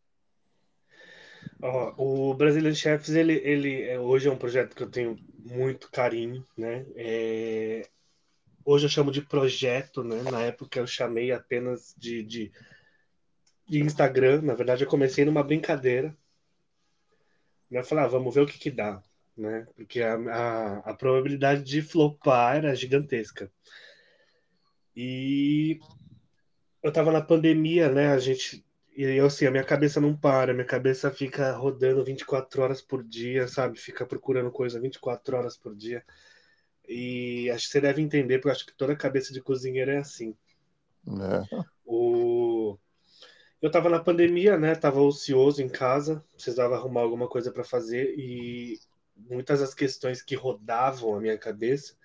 [1.96, 6.44] o Brazilian Chefs, ele, ele é, hoje é um projeto que eu tenho muito carinho,
[6.56, 6.86] né?
[6.94, 7.88] É,
[8.64, 10.22] hoje eu chamo de projeto, né?
[10.30, 12.50] Na época eu chamei apenas de, de,
[13.68, 14.42] de Instagram.
[14.42, 16.16] Na verdade, eu comecei numa brincadeira.
[17.70, 17.82] Né?
[17.82, 19.02] Falei, ah, vamos ver o que que dá,
[19.36, 19.66] né?
[19.76, 23.50] Porque a, a, a probabilidade de flopar era gigantesca.
[24.96, 25.78] E
[26.82, 28.08] eu tava na pandemia, né?
[28.08, 28.64] A gente
[28.98, 33.04] e eu, assim, a minha cabeça não para, minha cabeça fica rodando 24 horas por
[33.04, 33.78] dia, sabe?
[33.78, 36.04] Fica procurando coisa 24 horas por dia.
[36.88, 39.98] E acho que você deve entender, porque eu acho que toda cabeça de cozinheiro é
[39.98, 40.34] assim.
[41.06, 41.64] É.
[41.84, 42.27] O...
[43.60, 44.74] Eu tava na pandemia, né?
[44.74, 48.78] Tava ocioso em casa, precisava arrumar alguma coisa para fazer e
[49.16, 51.96] muitas das questões que rodavam a minha cabeça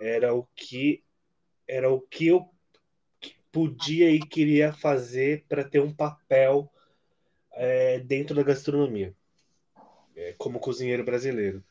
[0.00, 1.04] era o que
[1.66, 2.48] era o que eu
[3.52, 6.72] podia e queria fazer para ter um papel
[7.52, 9.14] é, dentro da gastronomia,
[10.16, 11.62] é, como cozinheiro brasileiro.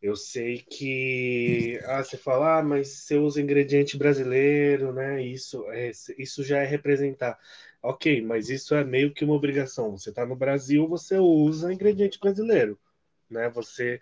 [0.00, 5.22] Eu sei que ah, você fala, ah, mas você usa ingrediente brasileiro, né?
[5.22, 7.38] Isso, é, isso já é representar.
[7.82, 9.98] Ok, mas isso é meio que uma obrigação.
[9.98, 12.78] Você está no Brasil, você usa ingrediente brasileiro,
[13.28, 13.48] né?
[13.50, 14.00] Você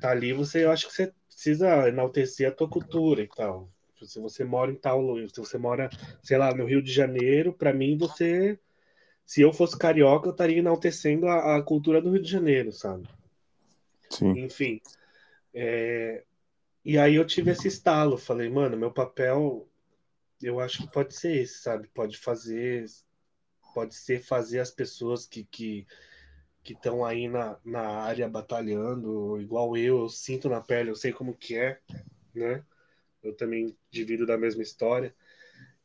[0.00, 3.68] tá ali, você, eu acho que você precisa enaltecer a tua cultura e tal.
[4.02, 5.88] Se você mora em tal, se você mora,
[6.22, 8.58] sei lá, no Rio de Janeiro, para mim você,
[9.24, 13.08] se eu fosse carioca, eu estaria enaltecendo a, a cultura do Rio de Janeiro, sabe?
[14.10, 14.38] Sim.
[14.38, 14.82] Enfim.
[15.54, 16.22] É...
[16.84, 19.66] E aí eu tive esse estalo, falei, mano, meu papel,
[20.42, 21.88] eu acho que pode ser esse, sabe?
[21.88, 22.84] Pode fazer,
[23.74, 25.44] pode ser fazer as pessoas que
[26.64, 31.12] que estão aí na, na área batalhando, igual eu, eu sinto na pele, eu sei
[31.12, 31.78] como que é,
[32.34, 32.64] né?
[33.22, 35.14] eu também divido da mesma história,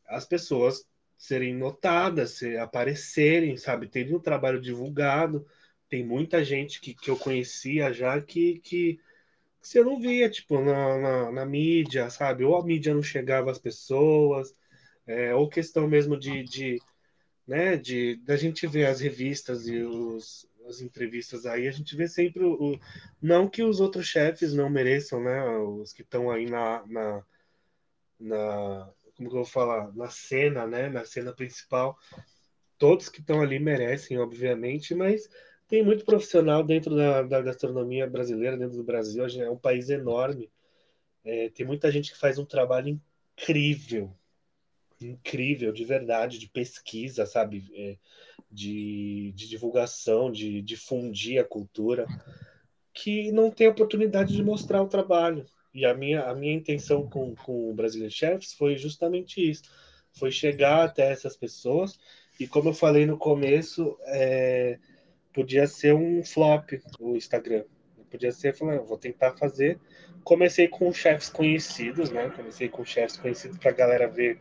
[0.08, 3.90] as pessoas serem notadas, se aparecerem, sabe?
[3.90, 5.46] Teve um trabalho divulgado,
[5.90, 9.00] tem muita gente que, que eu conhecia já que, que, que
[9.62, 12.46] você não via, tipo, na, na, na, mídia, sabe?
[12.46, 14.56] Ou a mídia não chegava às pessoas,
[15.06, 16.80] é, ou questão mesmo de, de
[17.50, 22.08] né, de da gente ver as revistas e os, as entrevistas aí, a gente vê
[22.08, 22.80] sempre o, o,
[23.20, 27.26] não que os outros chefes não mereçam, né, os que estão aí na, na,
[28.20, 31.98] na como que eu vou falar, na cena, né, na cena principal,
[32.78, 35.28] todos que estão ali merecem, obviamente, mas
[35.68, 40.52] tem muito profissional dentro da, da gastronomia brasileira, dentro do Brasil, é um país enorme,
[41.26, 42.90] é, tem muita gente que faz um trabalho
[43.36, 44.16] incrível,
[45.02, 47.64] incrível, de verdade, de pesquisa, sabe?
[47.74, 47.98] É,
[48.52, 52.08] de, de, divulgação, de difundir a cultura,
[52.94, 55.46] que não tem oportunidade de mostrar o trabalho.
[55.74, 59.64] E a minha, a minha intenção com, com o Brazilian Chefs foi justamente isso:
[60.12, 62.00] foi chegar até essas pessoas.
[62.40, 64.80] E como eu falei no começo, é,
[65.34, 67.64] podia ser um flop o Instagram.
[68.10, 69.80] Podia ser, falando, vou tentar fazer.
[70.24, 72.32] Comecei com chefes conhecidos, né?
[72.36, 74.40] Comecei com chefes conhecidos para a galera ver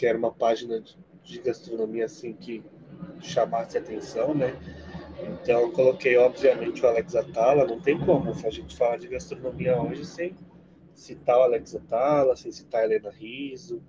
[0.00, 0.82] que era uma página
[1.22, 2.64] de gastronomia assim que
[3.20, 4.58] chamasse atenção, né?
[5.22, 10.06] Então coloquei obviamente o Alex Atala, não tem como a gente falar de gastronomia hoje
[10.06, 10.34] sem
[10.94, 13.82] citar o Alex Atala, sem citar a Helena Riso,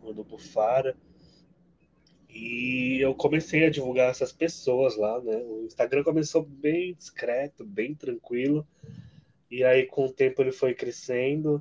[0.00, 0.96] o Nubo Bufara.
[2.28, 5.36] E eu comecei a divulgar essas pessoas lá, né?
[5.38, 8.64] O Instagram começou bem discreto, bem tranquilo.
[9.50, 11.60] E aí com o tempo ele foi crescendo.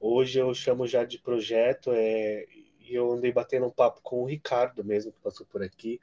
[0.00, 2.48] Hoje eu chamo já de projeto, é,
[2.92, 5.98] e eu andei batendo um papo com o Ricardo mesmo, que passou por aqui.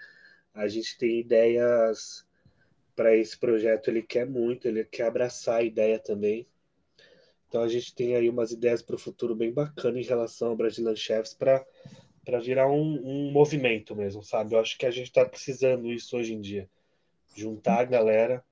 [0.53, 2.25] A gente tem ideias
[2.95, 6.47] para esse projeto, ele quer muito, ele quer abraçar a ideia também.
[7.47, 10.55] Então a gente tem aí umas ideias para o futuro bem bacana em relação ao
[10.55, 11.65] Brazilian Chefs para
[12.25, 14.53] para virar um, um movimento mesmo, sabe?
[14.53, 16.69] Eu acho que a gente está precisando isso hoje em dia.
[17.35, 18.43] Juntar a galera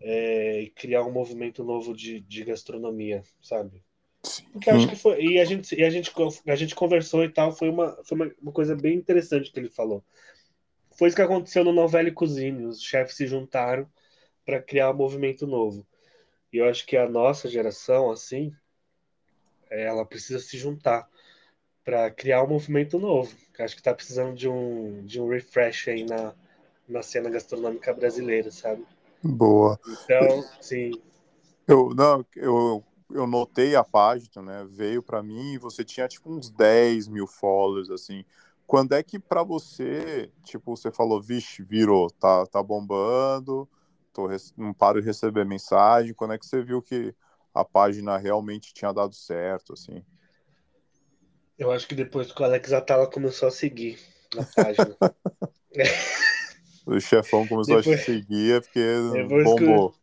[0.00, 3.82] é, e criar um movimento novo de, de gastronomia, sabe?
[4.52, 5.20] Porque acho que foi.
[5.22, 6.12] E a gente, e a gente,
[6.46, 9.68] a gente conversou e tal, foi, uma, foi uma, uma coisa bem interessante que ele
[9.68, 10.04] falou.
[10.96, 12.66] Foi isso que aconteceu no Novelle Cuisine.
[12.66, 13.88] Os chefes se juntaram
[14.44, 15.86] para criar um movimento novo.
[16.52, 18.52] E eu acho que a nossa geração, assim,
[19.70, 21.08] ela precisa se juntar
[21.84, 23.34] para criar um movimento novo.
[23.58, 26.34] Eu acho que está precisando de um, de um refresh aí na,
[26.88, 28.84] na cena gastronômica brasileira, sabe?
[29.22, 29.80] Boa.
[30.04, 30.92] Então, sim.
[31.66, 34.66] Eu, não, eu eu notei a página, né?
[34.70, 38.24] Veio para mim e você tinha tipo uns 10 mil followers, assim.
[38.66, 43.68] Quando é que para você, tipo, você falou, vixe, virou, tá, tá bombando,
[44.12, 46.14] tô, não paro de receber mensagem.
[46.14, 47.14] Quando é que você viu que
[47.54, 50.02] a página realmente tinha dado certo, assim?
[51.58, 53.98] Eu acho que depois que o Alex Atala começou a seguir
[54.34, 54.96] na página.
[56.86, 58.96] o chefão começou depois, a seguir, é porque
[59.44, 59.94] bombou.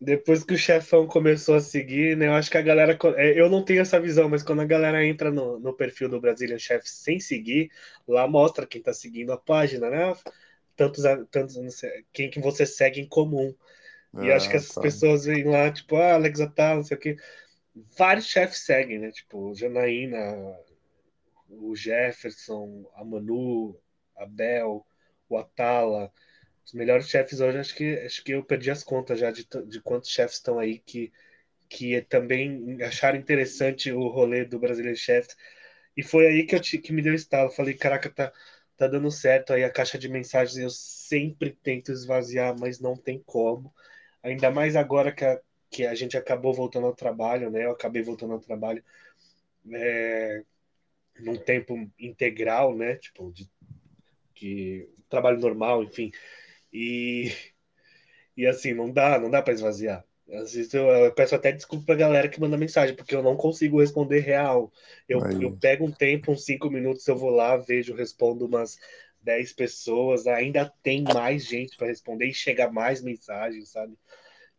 [0.00, 2.28] Depois que o chefão começou a seguir, né?
[2.28, 2.96] Eu acho que a galera.
[3.16, 6.20] É, eu não tenho essa visão, mas quando a galera entra no, no perfil do
[6.20, 7.70] Brazilian Chef sem seguir,
[8.06, 10.16] lá mostra quem tá seguindo a página, né?
[10.76, 13.52] Tantos, tantos sei, quem que você segue em comum.
[14.22, 14.80] E é, acho que essas tá.
[14.80, 17.16] pessoas vêm lá, tipo, ah, Alex Atala, não sei o quê.
[17.96, 19.10] Vários chefes seguem, né?
[19.10, 20.56] Tipo, Janaína,
[21.48, 23.76] o Jefferson, a Manu,
[24.16, 24.86] a Bel,
[25.28, 26.12] o Atala.
[26.68, 29.80] Os melhores chefes hoje, acho que, acho que eu perdi as contas já de, de
[29.80, 31.10] quantos chefes estão aí que,
[31.66, 35.34] que também acharam interessante o rolê do Brasileiro Chefs.
[35.96, 37.50] E foi aí que, eu que me deu estalo.
[37.50, 38.30] Falei, caraca, tá,
[38.76, 40.58] tá dando certo aí a caixa de mensagens.
[40.58, 43.72] Eu sempre tento esvaziar, mas não tem como.
[44.22, 45.40] Ainda mais agora que a,
[45.70, 47.64] que a gente acabou voltando ao trabalho, né?
[47.64, 48.84] Eu acabei voltando ao trabalho
[49.72, 50.42] é,
[51.18, 52.96] num tempo integral, né?
[52.96, 53.48] Tipo, de,
[54.34, 56.12] que trabalho normal, enfim.
[56.72, 57.32] E,
[58.36, 60.04] e assim, não dá, não dá para esvaziar.
[60.28, 60.44] Eu,
[61.04, 64.70] eu, peço até desculpa pra galera que manda mensagem, porque eu não consigo responder real.
[65.08, 68.78] Eu, eu pego um tempo, uns cinco minutos, eu vou lá, vejo, respondo umas
[69.22, 73.94] 10 pessoas, ainda tem mais gente para responder e chega mais mensagens, sabe?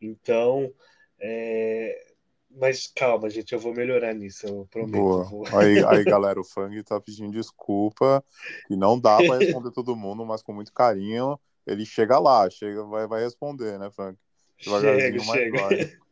[0.01, 0.73] Então,
[1.19, 2.13] é...
[2.49, 4.99] mas calma, gente, eu vou melhorar nisso, eu prometo.
[4.99, 5.59] Boa.
[5.59, 8.23] Aí, aí, galera, o Fang tá pedindo desculpa,
[8.67, 11.39] que não dá para responder todo mundo, mas com muito carinho,
[11.71, 14.17] ele chega lá, chega, vai, vai responder, né, Fang?
[14.57, 15.99] Chega, chega.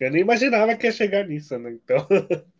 [0.00, 1.72] Eu nem imaginava que ia chegar nisso, né?
[1.72, 2.06] Então.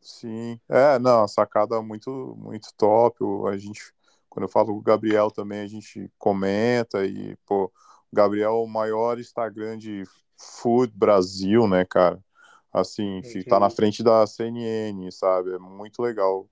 [0.00, 3.18] Sim, é, não, sacada muito, muito top.
[3.48, 3.92] A gente
[4.36, 7.72] quando eu falo com o Gabriel também, a gente comenta e, pô,
[8.12, 10.04] o Gabriel é o maior Instagram de
[10.36, 12.22] Food Brasil, né, cara?
[12.70, 15.54] Assim, tá na frente da CNN, sabe?
[15.54, 16.46] É muito legal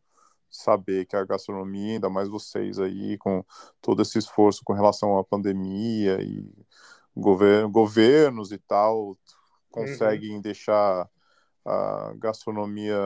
[0.56, 3.44] saber que a gastronomia, ainda mais vocês aí, com
[3.80, 6.48] todo esse esforço com relação à pandemia e
[7.16, 9.16] governo, governos e tal,
[9.70, 10.40] conseguem uhum.
[10.40, 11.08] deixar
[11.66, 12.96] a gastronomia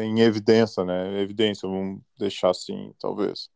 [0.00, 1.20] em evidência, né?
[1.20, 3.50] Evidência, vamos deixar assim, talvez.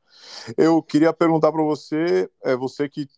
[0.57, 3.09] Eu queria perguntar para você, é você que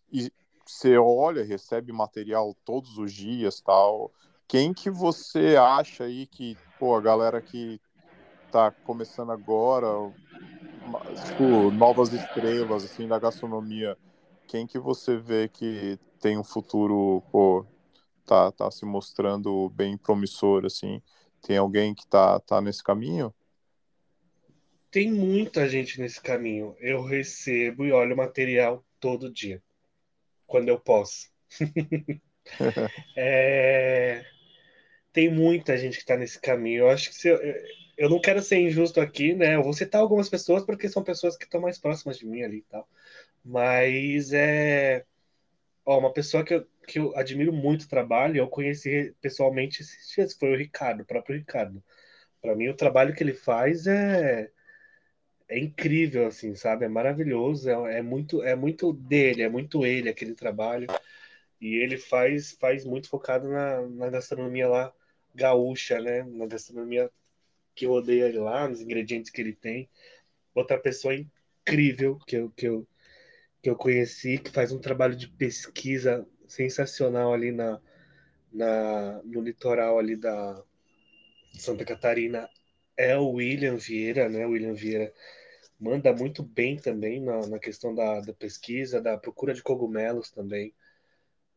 [0.65, 4.11] você olha, recebe material todos os dias, tal.
[4.47, 7.79] Quem que você acha aí que, pô, a galera que
[8.51, 9.87] tá começando agora,
[11.27, 13.97] tipo, novas estrelas assim da gastronomia,
[14.47, 17.65] quem que você vê que tem um futuro, pô,
[18.25, 21.01] tá, tá se mostrando bem promissor, assim.
[21.41, 23.33] Tem alguém que tá, tá nesse caminho?
[24.91, 26.75] Tem muita gente nesse caminho.
[26.79, 29.61] Eu recebo e olho material todo dia,
[30.47, 31.29] quando eu posso.
[33.15, 34.25] é...
[35.13, 36.81] Tem muita gente que está nesse caminho.
[36.81, 37.39] Eu acho que se eu...
[37.99, 39.55] eu não quero ser injusto aqui, né?
[39.55, 42.59] Eu vou citar algumas pessoas porque são pessoas que estão mais próximas de mim ali
[42.59, 42.89] e tal.
[43.43, 45.05] Mas é.
[45.85, 50.09] Ó, uma pessoa que eu, que eu admiro muito o trabalho, eu conheci pessoalmente esses
[50.15, 51.83] dias, foi o Ricardo, o próprio Ricardo.
[52.41, 54.51] Para mim, o trabalho que ele faz é,
[55.49, 56.85] é incrível, assim, sabe?
[56.85, 60.87] É maravilhoso, é, é, muito, é muito dele, é muito ele aquele trabalho.
[61.61, 64.93] E ele faz, faz muito focado na, na gastronomia lá
[65.35, 66.23] gaúcha, né?
[66.23, 67.11] Na gastronomia
[67.75, 69.89] que rodeia ele lá, nos ingredientes que ele tem.
[70.53, 72.87] Outra pessoa incrível que eu, que eu,
[73.61, 77.79] que eu conheci, que faz um trabalho de pesquisa sensacional ali na,
[78.51, 80.63] na, no litoral ali da
[81.53, 82.49] Santa Catarina
[82.97, 84.45] é o William Vieira, né?
[84.45, 85.13] O William Vieira
[85.79, 90.73] manda muito bem também na, na questão da, da pesquisa, da procura de cogumelos também.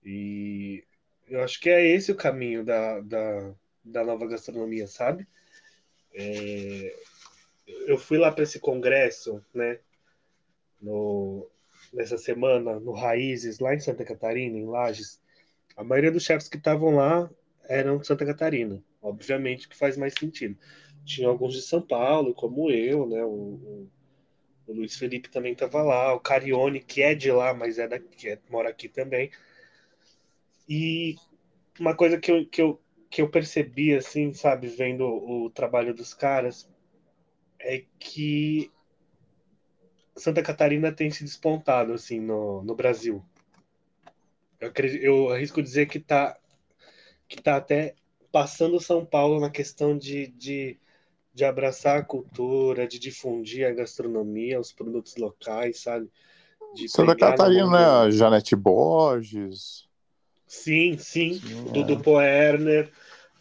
[0.05, 0.85] E
[1.27, 3.55] eu acho que é esse o caminho da, da,
[3.85, 5.27] da nova gastronomia, sabe?
[6.15, 6.97] É,
[7.87, 9.79] eu fui lá para esse congresso, né?
[10.81, 11.49] No,
[11.93, 15.21] nessa semana no Raízes, lá em Santa Catarina, em Lages,
[15.77, 17.31] a maioria dos chefes que estavam lá
[17.69, 18.83] eram de Santa Catarina.
[19.01, 20.57] Obviamente que faz mais sentido.
[21.05, 23.25] Tinha alguns de São Paulo, como eu, né?
[23.25, 23.91] O, o,
[24.67, 28.29] o Luiz Felipe também estava lá, o Carione, que é de lá, mas é daqui,
[28.29, 29.31] é, mora aqui também.
[30.69, 31.17] E
[31.81, 32.81] uma coisa que eu, que eu,
[33.13, 36.67] que eu percebi, assim, sabe, vendo o trabalho dos caras,
[37.61, 38.73] é que
[40.17, 43.23] Santa Catarina tem se despontado assim no, no Brasil.
[44.59, 46.39] Eu, acredito, eu arrisco dizer que está
[47.29, 47.95] que tá até
[48.31, 50.79] passando São Paulo na questão de, de,
[51.35, 56.11] de abraçar a cultura, de difundir a gastronomia, os produtos locais, sabe?
[56.75, 58.11] De Santa Catarina, né?
[58.11, 59.87] Janete Borges.
[60.53, 61.41] Sim, sim.
[61.67, 61.73] é.
[61.73, 62.93] Dudu Poerner,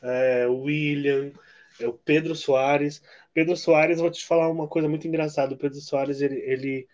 [0.02, 1.34] é, William,
[1.78, 3.04] é, o Pedro Soares.
[3.34, 5.54] Pedro Soares, vou te falar uma coisa muito engraçada.
[5.54, 6.88] O Pedro Soares, ele, ele,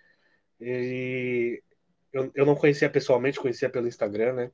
[0.59, 1.63] ele
[2.11, 4.51] eu, eu não conhecia pessoalmente, conhecia pelo Instagram, né?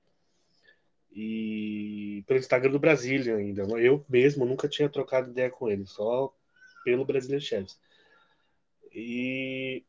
[1.09, 3.63] E pelo Instagram do Brasília ainda.
[3.79, 6.35] Eu mesmo nunca tinha trocado ideia com ele, só
[6.83, 7.79] pelo Brasília Chefs.
[8.93, 9.85] E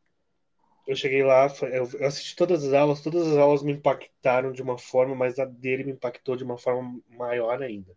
[0.86, 4.76] eu cheguei lá, eu assisti todas as aulas, todas as aulas me impactaram de uma
[4.76, 7.96] forma, mas a dele me impactou de uma forma maior ainda.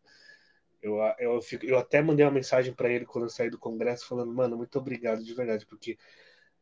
[0.81, 4.07] Eu, eu, fico, eu até mandei uma mensagem para ele quando eu saí do congresso,
[4.07, 5.97] falando, mano, muito obrigado de verdade, porque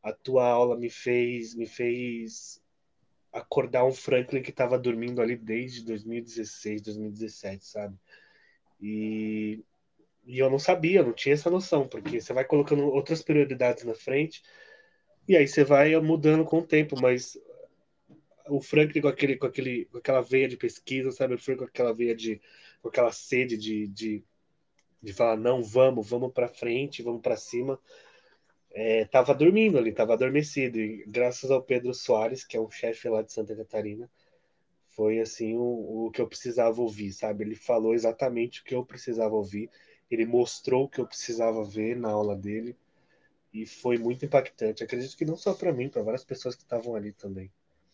[0.02, 2.62] a tua aula me fez, me fez
[3.32, 7.96] acordar um Franklin que estava dormindo ali desde 2016, 2017, sabe?
[8.82, 9.64] E,
[10.26, 13.94] e eu não sabia, não tinha essa noção, porque você vai colocando outras prioridades na
[13.94, 14.42] frente
[15.28, 17.38] e aí você vai mudando com o tempo, mas
[18.48, 21.36] o Franklin com, aquele, com, aquele, com aquela veia de pesquisa, sabe?
[21.36, 22.42] O Franklin com aquela veia de.
[22.82, 24.24] com aquela sede de, de,
[25.02, 27.80] de falar, não, vamos, vamos para frente, vamos para cima.
[28.72, 30.80] É, tava dormindo ali, tava adormecido.
[30.80, 34.10] E graças ao Pedro Soares, que é um chefe lá de Santa Catarina,
[34.90, 37.44] foi assim o, o que eu precisava ouvir, sabe?
[37.44, 39.70] Ele falou exatamente o que eu precisava ouvir.
[40.10, 42.76] Ele mostrou o que eu precisava ver na aula dele.
[43.56, 44.84] E foi muito impactante.
[44.84, 47.50] Acredito que não só para mim, para várias pessoas que estavam ali também.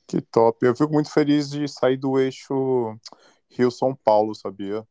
[0.08, 0.66] Que top.
[0.66, 2.98] Eu fico muito feliz de sair do eixo
[3.48, 4.84] Rio-São Paulo, sabia?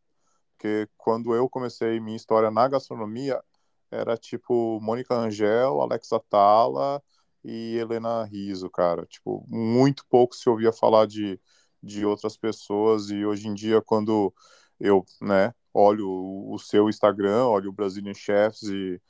[0.53, 3.43] Porque quando eu comecei minha história na gastronomia,
[3.91, 7.03] era tipo Mônica Angel, Alex Atala
[7.43, 9.05] e Helena Riso, cara.
[9.07, 11.41] Tipo, muito pouco se ouvia falar de,
[11.83, 14.33] de outras pessoas e hoje em dia quando
[14.79, 19.03] eu, né, olho o seu Instagram, olho o Brazilian Chefs e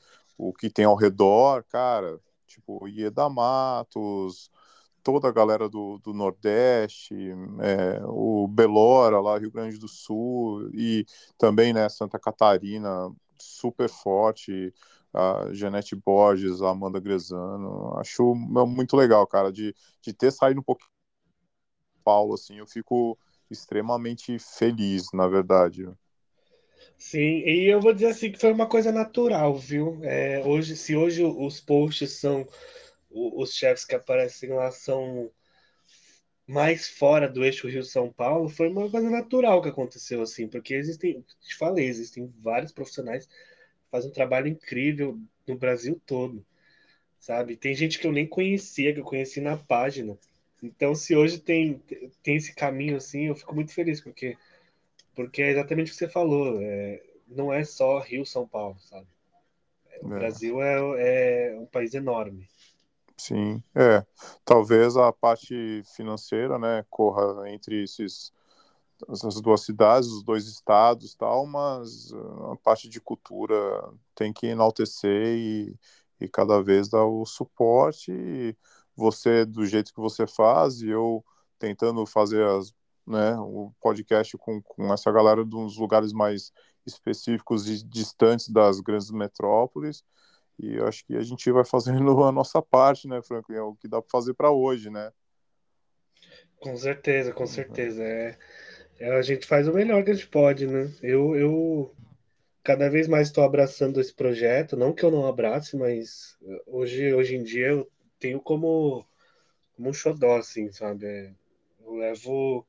[0.49, 4.51] o que tem ao redor, cara, tipo, Ieda Matos,
[5.03, 7.15] toda a galera do, do Nordeste,
[7.61, 11.05] é, o Belora lá, Rio Grande do Sul, e
[11.39, 14.73] também, né, Santa Catarina, super forte,
[15.13, 20.63] a Janete Borges, a Amanda Grezano, acho muito legal, cara, de, de ter saído um
[20.65, 20.91] pouquinho
[22.05, 23.19] Paulo, assim, eu fico
[23.51, 25.89] extremamente feliz, na verdade.
[26.97, 29.99] Sim, e eu vou dizer assim que foi uma coisa natural, viu?
[30.05, 32.47] É, hoje, se hoje os posts são
[33.11, 35.31] os chefes que aparecem lá são
[36.47, 41.25] mais fora do eixo Rio-São Paulo, foi uma coisa natural que aconteceu assim, porque existem,
[41.41, 43.33] te falei, existem vários profissionais que
[43.91, 46.45] fazem um trabalho incrível no Brasil todo,
[47.19, 47.57] sabe?
[47.57, 50.19] Tem gente que eu nem conhecia, que eu conheci na página.
[50.63, 51.81] Então, se hoje tem,
[52.23, 54.37] tem esse caminho assim, eu fico muito feliz, porque,
[55.25, 59.07] porque é exatamente o que você falou, é, não é só Rio-São Paulo, sabe?
[60.03, 60.19] O é.
[60.19, 62.49] Brasil é, é um país enorme.
[63.19, 64.03] Sim, é.
[64.47, 68.33] Talvez a parte financeira, né, corra entre esses
[69.11, 72.13] essas duas cidades, os dois estados, tal, mas
[72.53, 73.57] a parte de cultura
[74.15, 75.75] tem que enaltecer e,
[76.21, 78.13] e cada vez dar o suporte.
[78.13, 78.55] E
[78.95, 81.25] você do jeito que você faz e eu
[81.59, 82.75] tentando fazer as,
[83.11, 86.53] né, o podcast com, com essa galera dos lugares mais
[86.87, 90.05] específicos e distantes das grandes metrópoles
[90.63, 93.57] e eu acho que a gente vai fazendo a nossa parte, né, Franklin?
[93.57, 95.11] É o que dá para fazer para hoje, né?
[96.61, 98.05] Com certeza, com certeza.
[98.05, 98.37] É,
[98.99, 100.93] é, a gente faz o melhor que a gente pode, né?
[101.03, 101.95] Eu, eu
[102.63, 104.77] cada vez mais estou abraçando esse projeto.
[104.77, 106.37] Não que eu não abrace, mas
[106.67, 109.07] hoje, hoje em dia eu tenho como,
[109.75, 111.07] como um xodó, assim, sabe?
[111.07, 111.33] É,
[111.81, 112.67] eu levo,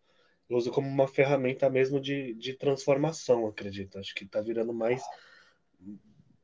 [0.52, 3.98] eu uso como uma ferramenta mesmo de, de transformação, acredito.
[3.98, 5.02] Acho que está virando mais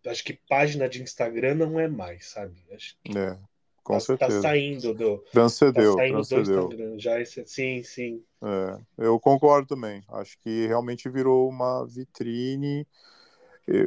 [0.05, 2.55] acho que página de Instagram não é mais, sabe?
[2.71, 3.37] Acho que é,
[3.83, 4.41] com tá, tá certeza.
[4.41, 5.17] Tá saindo do.
[5.31, 6.67] Transcendeu, tá saindo transcendeu.
[6.67, 6.99] do Instagram.
[6.99, 8.23] Já esse, sim, sim.
[8.43, 10.03] É, eu concordo também.
[10.09, 12.87] Acho que realmente virou uma vitrine.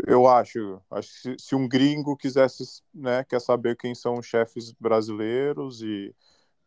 [0.07, 2.63] Eu acho, acho que se, se um gringo quisesse,
[2.95, 6.15] né, quer saber quem são os chefes brasileiros e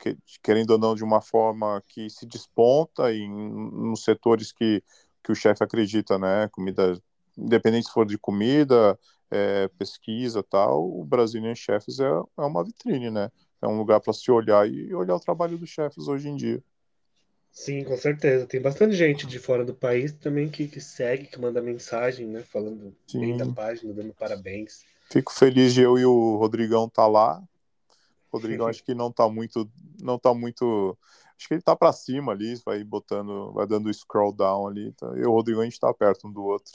[0.04, 4.84] que, querendo ou não de uma forma que se desponta em nos setores que,
[5.24, 7.02] que o chefe acredita, né, comida,
[7.38, 9.00] independente se for de comida,
[9.32, 13.32] é, pesquisa tal, o Brazilian Chefs é, é uma vitrine, né?
[13.62, 16.62] É um lugar para se olhar e olhar o trabalho dos chefes hoje em dia.
[17.50, 18.46] Sim, com certeza.
[18.46, 22.42] Tem bastante gente de fora do país também que, que segue, que manda mensagem, né?
[22.42, 23.22] Falando Sim.
[23.22, 24.84] bem da página, dando parabéns.
[25.10, 27.42] Fico feliz de eu e o Rodrigão tá lá.
[28.34, 29.70] O Rodrigão acho que não tá muito,
[30.02, 30.98] não tá muito,
[31.38, 34.92] acho que ele tá para cima ali, vai botando, vai dando scroll down ali.
[34.94, 35.08] Tá?
[35.08, 36.74] Eu e o Rodrigão a gente tá perto um do outro.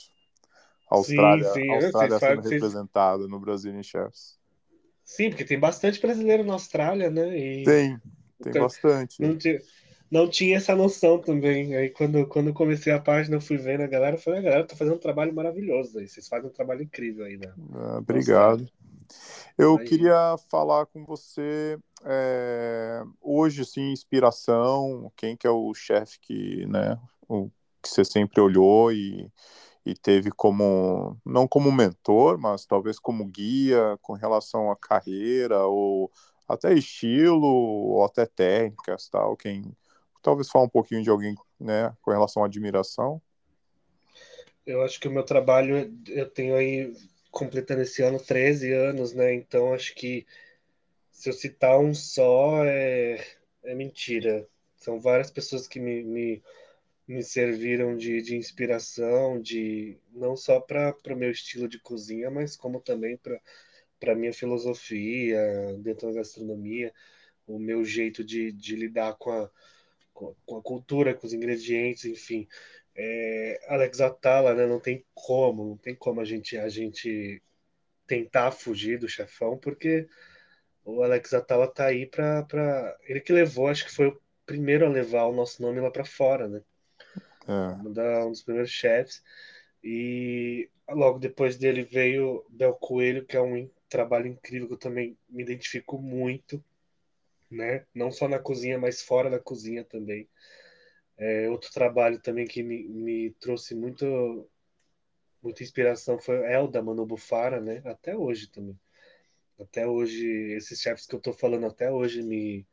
[0.89, 1.69] Austrália, sim, sim.
[1.69, 4.39] Austrália sendo representada no Brazilian Chefs.
[5.03, 7.37] Sim, porque tem bastante brasileiro na Austrália, né?
[7.37, 7.63] E...
[7.63, 7.97] Tem,
[8.41, 9.21] tem então, bastante.
[9.21, 9.59] Não tinha,
[10.09, 11.75] não tinha essa noção também.
[11.75, 14.67] Aí quando, quando comecei a página, eu fui vendo a galera, eu falei, a galera
[14.67, 16.07] tá fazendo um trabalho maravilhoso aí.
[16.07, 17.51] Vocês fazem um trabalho incrível aí, né?
[17.73, 18.67] Ah, obrigado.
[19.59, 26.65] Eu queria falar com você é, hoje, assim, inspiração, quem que é o chefe que,
[26.65, 26.97] né,
[27.27, 27.49] o,
[27.81, 29.29] que você sempre olhou e,
[29.85, 36.09] e teve como, não como mentor, mas talvez como guia com relação à carreira ou
[36.47, 39.75] até estilo ou até técnicas, tal, quem
[40.21, 43.21] talvez falar um pouquinho de alguém, né, com relação à admiração.
[44.65, 46.93] Eu acho que o meu trabalho, eu tenho aí,
[47.31, 50.25] completando esse ano, 13 anos, né, então acho que
[51.11, 53.23] se eu citar um só, é,
[53.63, 54.47] é mentira.
[54.77, 56.43] São várias pessoas que me, me,
[57.07, 62.55] me serviram de, de inspiração, de não só para o meu estilo de cozinha, mas
[62.55, 63.39] como também para
[63.99, 65.37] para minha filosofia
[65.79, 66.93] dentro da gastronomia,
[67.45, 69.51] o meu jeito de, de lidar com a,
[70.13, 72.47] com a cultura, com os ingredientes, enfim.
[73.01, 77.41] É, Alex Atala, né, não tem como, não tem como a gente, a gente
[78.05, 80.05] tentar fugir do chefão, porque
[80.83, 82.97] o Alex Atala tá aí para pra...
[83.03, 86.03] ele que levou, acho que foi o primeiro a levar o nosso nome lá para
[86.03, 86.61] fora, né?
[87.47, 87.87] É.
[87.87, 89.23] Um dos primeiros chefs.
[89.81, 95.17] E logo depois dele veio Bel Coelho, que é um trabalho incrível que eu também
[95.29, 96.61] me identifico muito,
[97.49, 97.85] né?
[97.95, 100.27] Não só na cozinha, mas fora da cozinha também.
[101.19, 104.49] É, outro trabalho também que me, me trouxe muito,
[105.43, 107.81] muita inspiração foi Elda Mano Bufara, né?
[107.85, 108.79] Até hoje também.
[109.59, 112.65] Até hoje, esses chefes que eu tô falando até hoje me,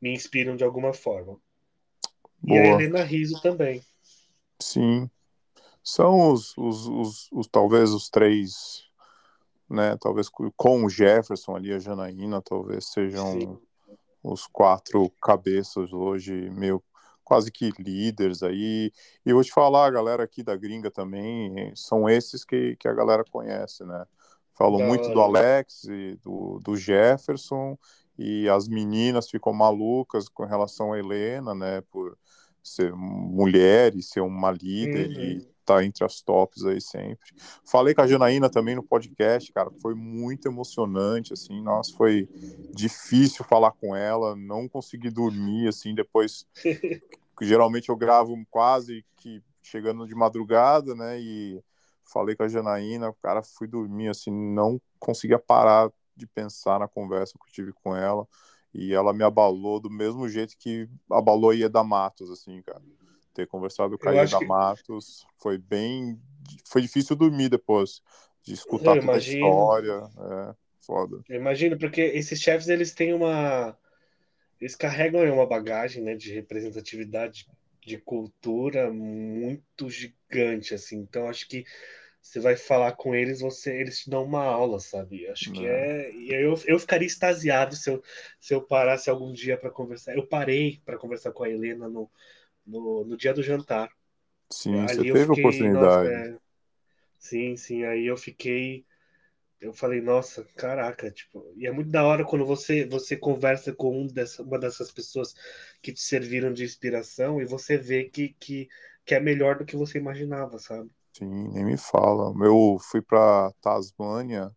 [0.00, 1.36] me inspiram de alguma forma.
[2.40, 2.58] Boa.
[2.58, 3.82] E a Helena Riso também.
[4.62, 5.10] Sim.
[5.82, 8.88] São os, os, os, os talvez os três
[9.70, 9.96] né?
[9.98, 13.58] Talvez com o Jefferson ali, a Janaína, talvez sejam Sim.
[14.22, 16.82] os quatro cabeças hoje, meio
[17.30, 18.90] quase que líderes aí.
[19.24, 22.92] E vou te falar, a galera aqui da gringa também, são esses que, que a
[22.92, 24.04] galera conhece, né?
[24.58, 27.78] Falou muito do Alex e do, do Jefferson,
[28.18, 31.82] e as meninas ficam malucas com relação a Helena, né?
[31.88, 32.18] Por
[32.64, 35.22] ser mulher e ser uma líder uhum.
[35.22, 37.30] e tá entre as tops aí sempre.
[37.64, 42.28] Falei com a Janaína também no podcast, cara, foi muito emocionante, assim, nossa, foi
[42.74, 46.44] difícil falar com ela, não consegui dormir, assim, depois,
[47.46, 51.62] geralmente eu gravo quase que chegando de madrugada, né, e
[52.04, 57.34] falei com a Janaína, cara, fui dormir, assim, não conseguia parar de pensar na conversa
[57.38, 58.26] que eu tive com ela,
[58.74, 62.82] e ela me abalou do mesmo jeito que abalou a Ieda Matos, assim, cara
[63.40, 64.44] ter conversado com a Ieda que...
[64.44, 66.20] Matos foi bem.
[66.66, 68.02] Foi difícil dormir depois
[68.42, 70.02] de escutar toda a história.
[70.18, 71.22] É, foda.
[71.28, 73.76] Eu imagino, porque esses chefes eles têm uma.
[74.60, 77.46] Eles carregam uma bagagem né, de representatividade
[77.84, 80.98] de cultura muito gigante, assim.
[80.98, 81.64] Então acho que
[82.20, 85.26] você vai falar com eles, você eles te dão uma aula, sabe?
[85.28, 86.10] Acho que é.
[86.10, 88.02] é eu, eu ficaria extasiado se eu,
[88.38, 90.14] se eu parasse algum dia para conversar.
[90.14, 92.10] Eu parei para conversar com a Helena no,
[92.66, 93.90] no, no dia do jantar.
[94.52, 96.10] Sim, Ali você teve fiquei, oportunidade.
[96.10, 96.38] Nossa, é...
[97.18, 97.84] Sim, sim.
[97.84, 98.84] Aí eu fiquei.
[99.60, 104.02] Eu falei, nossa, caraca, tipo, e é muito da hora quando você você conversa com
[104.02, 105.34] um dessa, uma dessas pessoas
[105.82, 108.68] que te serviram de inspiração e você vê que, que,
[109.04, 110.90] que é melhor do que você imaginava, sabe?
[111.12, 112.32] Sim, nem me fala.
[112.44, 114.54] Eu fui para Tasmânia,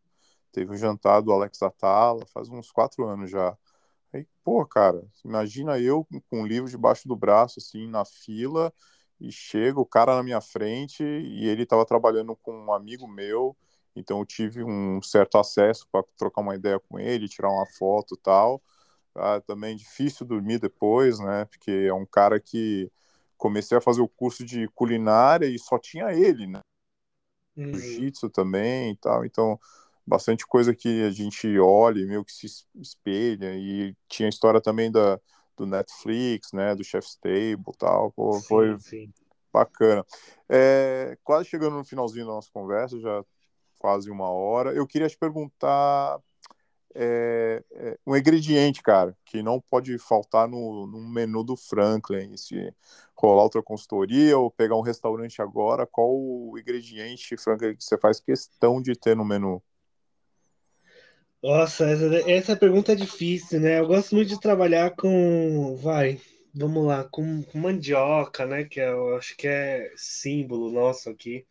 [0.52, 3.58] teve um jantar do Alex Atala, faz uns quatro anos já.
[4.14, 8.74] Aí, pô, cara, imagina eu com um livro debaixo do braço, assim, na fila,
[9.20, 13.58] e chega o cara na minha frente e ele estava trabalhando com um amigo meu,
[13.96, 18.18] então eu tive um certo acesso para trocar uma ideia com ele, tirar uma foto
[18.18, 18.62] tal.
[19.16, 21.46] Ah, também difícil dormir depois, né?
[21.46, 22.92] Porque é um cara que
[23.38, 26.60] comecei a fazer o curso de culinária e só tinha ele, né?
[27.56, 27.74] Uhum.
[27.74, 29.60] Jiu-jitsu também e tal, então
[30.06, 33.56] bastante coisa que a gente olha e meio que se espelha.
[33.56, 35.20] E tinha a história também da,
[35.56, 36.76] do Netflix, né?
[36.76, 38.12] Do Chef's Table tal.
[38.12, 39.14] Pô, sim, foi sim.
[39.52, 40.06] bacana.
[40.50, 43.24] É, quase chegando no finalzinho da nossa conversa, já
[43.84, 44.72] quase uma hora.
[44.72, 46.18] Eu queria te perguntar
[46.96, 52.38] é, é, um ingrediente, cara, que não pode faltar no, no menu do Franklin.
[52.38, 52.74] Se
[53.14, 58.22] rolar outra consultoria ou pegar um restaurante agora, qual o ingrediente, Franklin, que você faz
[58.22, 59.62] questão de ter no menu?
[61.44, 63.80] Nossa, essa, essa pergunta é difícil, né?
[63.80, 66.22] Eu gosto muito de trabalhar com, vai,
[66.56, 68.64] vamos lá, com, com mandioca, né?
[68.64, 71.46] Que é, eu acho que é símbolo nosso aqui.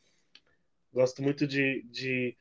[0.93, 2.37] Gosto muito de, de,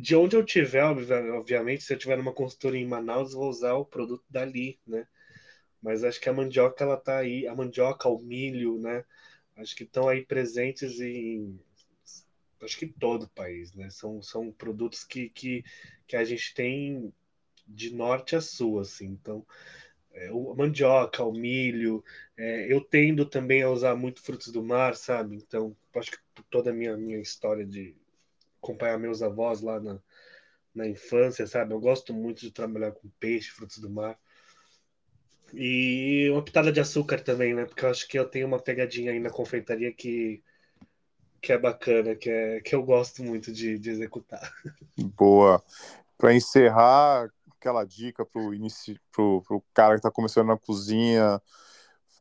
[0.00, 3.84] de onde eu tiver, obviamente, se eu tiver numa consultoria em Manaus, vou usar o
[3.84, 5.06] produto dali, né?
[5.82, 9.04] Mas acho que a mandioca, ela tá aí, a mandioca, o milho, né?
[9.56, 11.60] Acho que estão aí presentes em
[12.62, 13.90] acho que todo o país, né?
[13.90, 15.64] São, são produtos que, que,
[16.06, 17.12] que a gente tem
[17.66, 19.06] de norte a sul, assim.
[19.06, 19.44] Então,
[20.14, 22.04] é, a mandioca, o milho,
[22.36, 25.36] é, eu tendo também a usar muito frutos do mar, sabe?
[25.36, 26.18] Então, acho que
[26.50, 27.94] toda a minha, minha história de
[28.62, 29.98] acompanhar meus avós lá na,
[30.74, 31.74] na infância, sabe?
[31.74, 34.18] Eu gosto muito de trabalhar com peixe, frutos do mar.
[35.52, 37.64] E uma pitada de açúcar também, né?
[37.64, 40.42] Porque eu acho que eu tenho uma pegadinha aí na confeitaria que,
[41.40, 44.50] que é bacana, que, é, que eu gosto muito de, de executar.
[45.16, 45.62] Boa.
[46.16, 47.28] Para encerrar,
[47.62, 48.42] aquela dica para
[49.12, 51.40] pro, pro cara que está começando na cozinha,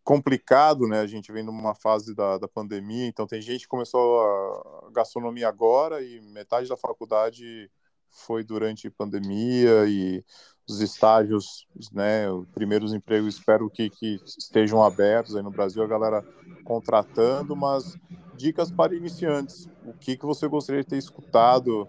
[0.04, 1.00] complicado, né?
[1.00, 5.48] A gente vem numa fase da, da pandemia, então tem gente que começou a gastronomia
[5.48, 7.70] agora e metade da faculdade
[8.10, 10.24] foi durante pandemia e
[10.68, 15.88] os estágios, né, os primeiros empregos, espero que, que estejam abertos aí no Brasil, a
[15.88, 16.22] galera
[16.64, 17.98] contratando, mas
[18.36, 21.88] dicas para iniciantes, o que, que você gostaria de ter escutado,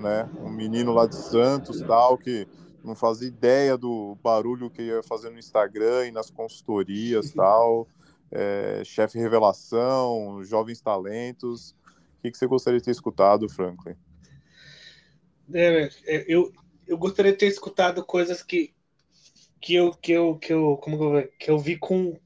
[0.00, 2.46] né, um menino lá de Santos, tal, que
[2.84, 7.88] não fazia ideia do barulho que ia fazer no Instagram e nas consultorias, tal,
[8.30, 11.70] é, chefe revelação, jovens talentos,
[12.18, 13.94] o que, que você gostaria de ter escutado, Franklin?
[15.52, 16.52] É, é eu,
[16.86, 18.72] eu gostaria de ter escutado coisas que
[19.60, 20.98] que eu que eu que eu como
[21.38, 22.18] que eu vi com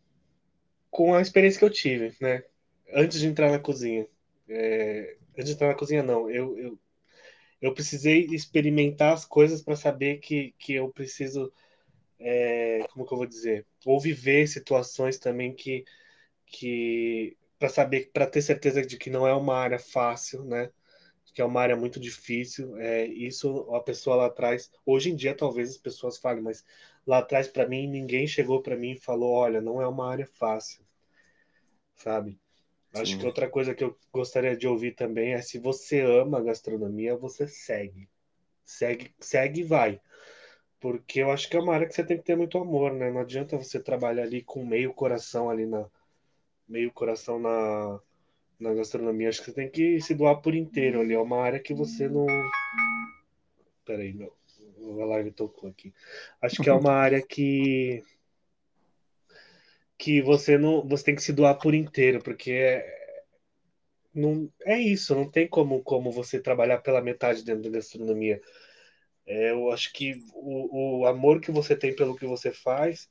[0.90, 2.42] com a experiência que eu tive, né?
[2.92, 4.06] Antes de entrar na cozinha.
[4.48, 6.78] É, antes de entrar na cozinha não, eu, eu
[7.60, 11.52] eu precisei experimentar as coisas para saber que, que eu preciso
[12.18, 15.84] é, como que eu vou dizer ou viver situações também que
[16.46, 20.70] que para saber para ter certeza de que não é uma área fácil né
[21.38, 22.76] que é uma área muito difícil.
[22.78, 26.64] É, isso a pessoa lá atrás, hoje em dia talvez as pessoas falem, mas
[27.06, 30.26] lá atrás para mim ninguém chegou para mim e falou, olha, não é uma área
[30.26, 30.84] fácil,
[31.94, 32.36] sabe?
[32.98, 33.02] Sim.
[33.02, 36.42] Acho que outra coisa que eu gostaria de ouvir também é se você ama a
[36.42, 38.08] gastronomia, você segue,
[38.64, 40.00] segue, segue e vai.
[40.80, 43.10] Porque eu acho que é uma área que você tem que ter muito amor, né?
[43.10, 45.88] Não adianta você trabalhar ali com meio coração ali na
[46.68, 48.00] meio coração na
[48.58, 49.28] na gastronomia.
[49.28, 51.14] Acho que você tem que se doar por inteiro ali.
[51.14, 52.26] É uma área que você não.
[53.84, 54.32] Peraí, meu.
[55.00, 55.92] A live tocou aqui.
[56.40, 58.02] Acho que é uma área que.
[59.98, 60.86] Que você não.
[60.88, 63.22] Você tem que se doar por inteiro, porque é,
[64.14, 68.40] não, é isso, não tem como, como você trabalhar pela metade dentro da gastronomia.
[69.26, 73.08] É, eu acho que o, o amor que você tem pelo que você faz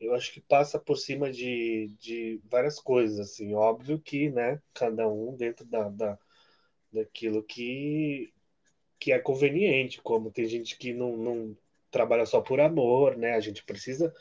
[0.00, 5.08] eu acho que passa por cima de, de várias coisas, assim, óbvio que, né, cada
[5.08, 6.18] um dentro da, da,
[6.92, 8.32] daquilo que,
[8.98, 11.56] que é conveniente, como tem gente que não, não
[11.90, 14.12] trabalha só por amor, né, a gente precisa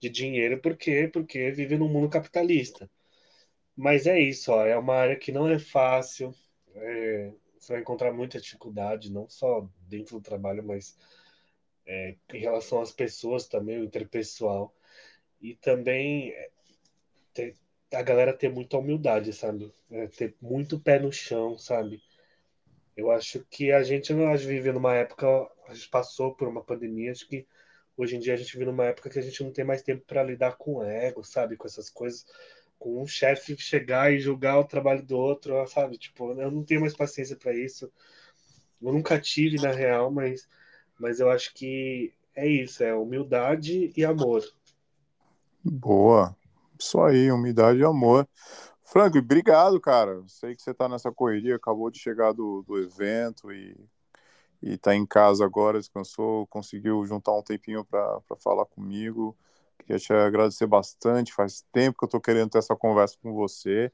[0.00, 2.90] de dinheiro porque, porque vive num mundo capitalista.
[3.76, 6.34] Mas é isso, ó, é uma área que não é fácil,
[6.74, 10.96] é, você vai encontrar muita dificuldade, não só dentro do trabalho, mas
[11.86, 14.74] é, em relação às pessoas também, o interpessoal
[15.40, 16.50] e também é,
[17.32, 17.56] ter,
[17.92, 19.72] a galera ter muita humildade, sabe?
[19.90, 22.02] É, ter muito pé no chão, sabe?
[22.96, 25.26] Eu acho que a gente não vive numa época,
[25.68, 27.46] a gente passou por uma pandemia, acho que
[27.98, 30.04] hoje em dia a gente vive numa época que a gente não tem mais tempo
[30.06, 31.56] para lidar com ego, sabe?
[31.56, 32.24] Com essas coisas,
[32.78, 35.98] com um chefe chegar e julgar o trabalho do outro, sabe?
[35.98, 37.92] Tipo, eu não tenho mais paciência para isso.
[38.80, 40.48] Eu nunca tive na real, mas
[40.98, 44.42] mas eu acho que é isso, é humildade e amor.
[45.64, 46.36] Boa.
[46.78, 48.28] Isso aí, umidade e amor.
[48.84, 50.22] Frank, obrigado, cara.
[50.26, 53.76] Sei que você está nessa correria, acabou de chegar do, do evento e,
[54.62, 59.36] e tá em casa agora, descansou, conseguiu juntar um tempinho para falar comigo.
[59.78, 61.32] Queria te agradecer bastante.
[61.32, 63.92] Faz tempo que eu tô querendo ter essa conversa com você.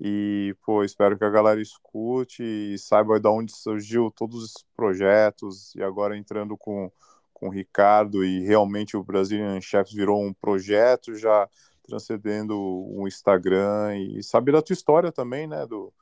[0.00, 5.74] E, pô, espero que a galera escute e saiba de onde surgiu todos os projetos
[5.74, 6.90] e agora entrando com
[7.38, 11.48] com o Ricardo e realmente o Brazilian Chefs virou um projeto já
[11.84, 15.92] transcendendo o Instagram e saber da tua história também, né, do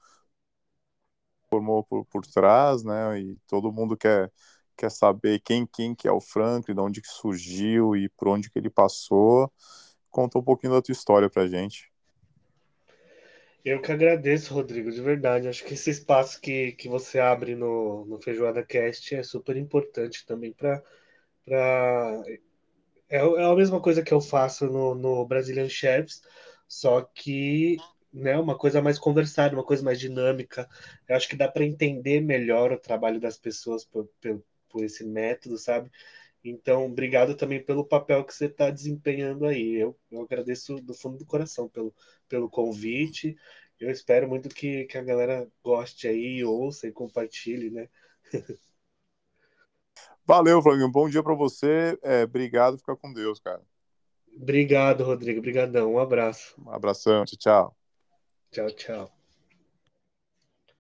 [1.56, 4.30] formou por, por trás, né, e todo mundo quer
[4.76, 8.50] quer saber quem quem que é o Franklin, de onde que surgiu e por onde
[8.50, 9.50] que ele passou.
[10.10, 11.90] Conta um pouquinho da tua história pra gente.
[13.64, 15.48] Eu que agradeço, Rodrigo, de verdade.
[15.48, 20.24] Acho que esse espaço que, que você abre no, no Feijoada Cast é super importante
[20.24, 20.82] também para
[21.46, 22.22] Pra...
[23.08, 26.22] É, é a mesma coisa que eu faço no, no Brazilian Chefs,
[26.66, 27.76] só que
[28.16, 30.68] né, uma coisa mais conversada, uma coisa mais dinâmica.
[31.08, 35.04] Eu acho que dá para entender melhor o trabalho das pessoas por, por, por, esse
[35.04, 35.90] método, sabe?
[36.42, 39.74] Então, obrigado também pelo papel que você está desempenhando aí.
[39.74, 41.94] Eu, eu agradeço do fundo do coração pelo,
[42.28, 43.36] pelo convite.
[43.78, 47.88] Eu espero muito que, que a galera goste aí, ouça e compartilhe, né?
[50.24, 50.90] Valeu, Flamengo.
[50.90, 51.98] Bom dia para você.
[52.02, 52.78] É, obrigado.
[52.78, 53.62] Fica com Deus, cara.
[54.34, 55.38] Obrigado, Rodrigo.
[55.38, 55.94] Obrigadão.
[55.94, 56.54] Um abraço.
[56.58, 57.24] Um abração.
[57.24, 57.75] Tchau.
[58.56, 59.15] Tchau, tchau.